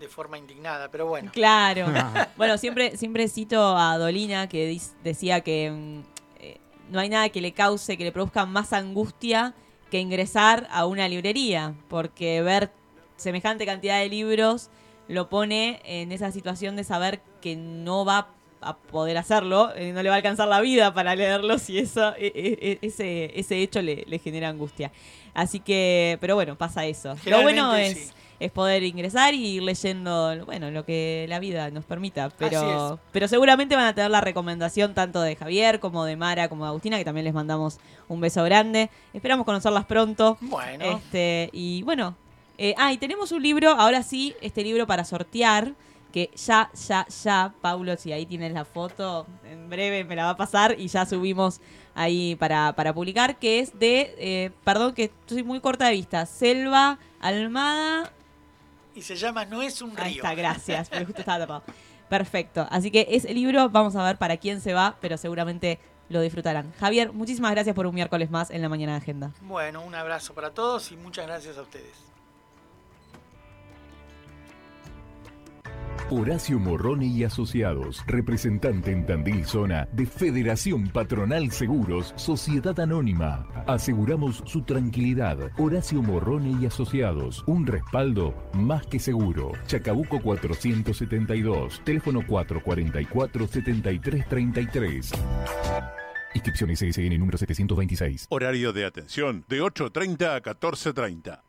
de 0.00 0.08
forma 0.08 0.38
indignada, 0.38 0.90
pero 0.90 1.06
bueno. 1.06 1.30
Claro. 1.32 1.86
bueno, 2.36 2.58
siempre, 2.58 2.96
siempre 2.96 3.28
cito 3.28 3.76
a 3.76 3.96
Dolina 3.98 4.48
que 4.48 4.78
decía 5.02 5.40
que 5.40 5.70
mm, 5.70 6.00
eh, 6.40 6.58
no 6.90 7.00
hay 7.00 7.08
nada 7.08 7.28
que 7.28 7.40
le 7.40 7.52
cause, 7.52 7.96
que 7.96 8.04
le 8.04 8.12
produzca 8.12 8.44
más 8.46 8.72
angustia 8.72 9.54
que 9.90 10.00
ingresar 10.00 10.66
a 10.70 10.86
una 10.86 11.06
librería, 11.08 11.74
porque 11.88 12.42
ver 12.42 12.72
semejante 13.16 13.64
cantidad 13.64 14.00
de 14.00 14.08
libros 14.08 14.70
lo 15.06 15.28
pone 15.28 15.80
en 15.84 16.10
esa 16.12 16.32
situación 16.32 16.76
de 16.76 16.84
saber 16.84 17.20
que 17.40 17.54
no 17.56 18.04
va 18.04 18.28
a 18.60 18.76
poder 18.76 19.18
hacerlo, 19.18 19.72
eh, 19.76 19.92
no 19.92 20.02
le 20.02 20.08
va 20.08 20.14
a 20.14 20.16
alcanzar 20.16 20.48
la 20.48 20.60
vida 20.60 20.94
para 20.94 21.14
leerlos 21.14 21.68
y 21.68 21.78
eso, 21.78 22.14
e- 22.16 22.32
e- 22.34 22.58
e- 22.72 22.78
ese, 22.80 23.38
ese 23.38 23.58
hecho 23.62 23.82
le, 23.82 24.04
le 24.06 24.18
genera 24.18 24.48
angustia. 24.48 24.90
Así 25.34 25.60
que, 25.60 26.16
pero 26.20 26.34
bueno, 26.34 26.56
pasa 26.56 26.86
eso. 26.86 27.14
Lo 27.26 27.42
bueno 27.42 27.74
es 27.76 27.92
sí. 27.98 28.10
Es 28.40 28.50
poder 28.50 28.82
ingresar 28.82 29.34
y 29.34 29.46
ir 29.46 29.62
leyendo, 29.62 30.44
bueno, 30.44 30.70
lo 30.70 30.84
que 30.84 31.26
la 31.28 31.38
vida 31.38 31.70
nos 31.70 31.84
permita. 31.84 32.30
Pero, 32.30 32.98
pero 33.12 33.28
seguramente 33.28 33.76
van 33.76 33.86
a 33.86 33.94
tener 33.94 34.10
la 34.10 34.20
recomendación 34.20 34.94
tanto 34.94 35.20
de 35.22 35.36
Javier 35.36 35.80
como 35.80 36.04
de 36.04 36.16
Mara 36.16 36.48
como 36.48 36.64
de 36.64 36.70
Agustina, 36.70 36.98
que 36.98 37.04
también 37.04 37.24
les 37.24 37.34
mandamos 37.34 37.78
un 38.08 38.20
beso 38.20 38.42
grande. 38.44 38.90
Esperamos 39.12 39.46
conocerlas 39.46 39.84
pronto. 39.84 40.36
Bueno, 40.40 40.84
Este, 40.84 41.50
y 41.52 41.82
bueno, 41.82 42.16
eh, 42.58 42.74
ah, 42.78 42.92
y 42.92 42.98
tenemos 42.98 43.32
un 43.32 43.42
libro, 43.42 43.70
ahora 43.70 44.02
sí, 44.02 44.34
este 44.40 44.62
libro 44.62 44.86
para 44.86 45.04
sortear, 45.04 45.72
que 46.12 46.30
ya, 46.36 46.70
ya, 46.86 47.06
ya, 47.24 47.52
Paulo, 47.60 47.96
si 47.96 48.12
ahí 48.12 48.24
tienes 48.24 48.52
la 48.52 48.64
foto, 48.64 49.26
en 49.50 49.68
breve 49.68 50.04
me 50.04 50.14
la 50.14 50.26
va 50.26 50.30
a 50.30 50.36
pasar 50.36 50.76
y 50.78 50.86
ya 50.86 51.04
subimos 51.06 51.60
ahí 51.96 52.36
para, 52.36 52.72
para 52.76 52.92
publicar, 52.94 53.36
que 53.36 53.58
es 53.58 53.76
de, 53.76 54.14
eh, 54.18 54.50
perdón 54.62 54.94
que 54.94 55.10
soy 55.26 55.42
muy 55.42 55.58
corta 55.58 55.86
de 55.86 55.92
vista, 55.92 56.24
Selva 56.26 56.98
Almada 57.20 58.12
y 58.94 59.02
se 59.02 59.16
llama 59.16 59.44
No 59.44 59.62
es 59.62 59.82
un 59.82 59.96
río. 59.96 60.04
Ahí 60.04 60.16
está, 60.16 60.34
gracias, 60.34 60.88
porque 60.88 61.04
justo 61.04 61.20
estaba 61.20 61.38
tapado. 61.38 61.62
Perfecto. 62.08 62.66
Así 62.70 62.90
que 62.90 63.06
ese 63.10 63.32
libro 63.34 63.68
vamos 63.70 63.96
a 63.96 64.04
ver 64.04 64.18
para 64.18 64.36
quién 64.36 64.60
se 64.60 64.72
va, 64.74 64.96
pero 65.00 65.16
seguramente 65.16 65.80
lo 66.08 66.20
disfrutarán. 66.20 66.72
Javier, 66.78 67.12
muchísimas 67.12 67.50
gracias 67.52 67.74
por 67.74 67.86
un 67.86 67.94
miércoles 67.94 68.30
más 68.30 68.50
en 68.50 68.62
la 68.62 68.68
mañana 68.68 68.92
de 68.92 68.98
agenda. 68.98 69.32
Bueno, 69.42 69.82
un 69.82 69.94
abrazo 69.94 70.34
para 70.34 70.50
todos 70.50 70.92
y 70.92 70.96
muchas 70.96 71.26
gracias 71.26 71.56
a 71.56 71.62
ustedes. 71.62 72.13
Horacio 76.10 76.58
Morrone 76.58 77.06
y 77.06 77.24
Asociados, 77.24 78.04
representante 78.06 78.92
en 78.92 79.06
Tandil 79.06 79.46
Zona 79.46 79.88
de 79.92 80.04
Federación 80.04 80.88
Patronal 80.88 81.50
Seguros, 81.50 82.12
Sociedad 82.16 82.78
Anónima. 82.78 83.48
Aseguramos 83.66 84.42
su 84.44 84.60
tranquilidad. 84.62 85.38
Horacio 85.56 86.02
Morrone 86.02 86.58
y 86.60 86.66
Asociados, 86.66 87.42
un 87.46 87.66
respaldo 87.66 88.34
más 88.52 88.86
que 88.86 88.98
seguro. 88.98 89.52
Chacabuco 89.66 90.20
472, 90.20 91.80
teléfono 91.84 92.20
444-7333. 92.20 95.14
Inscripciones 96.34 96.80
SSN 96.80 97.18
número 97.18 97.38
726. 97.38 98.26
Horario 98.28 98.74
de 98.74 98.84
atención 98.84 99.46
de 99.48 99.62
8.30 99.62 100.36
a 100.36 100.42
14.30. 100.42 101.43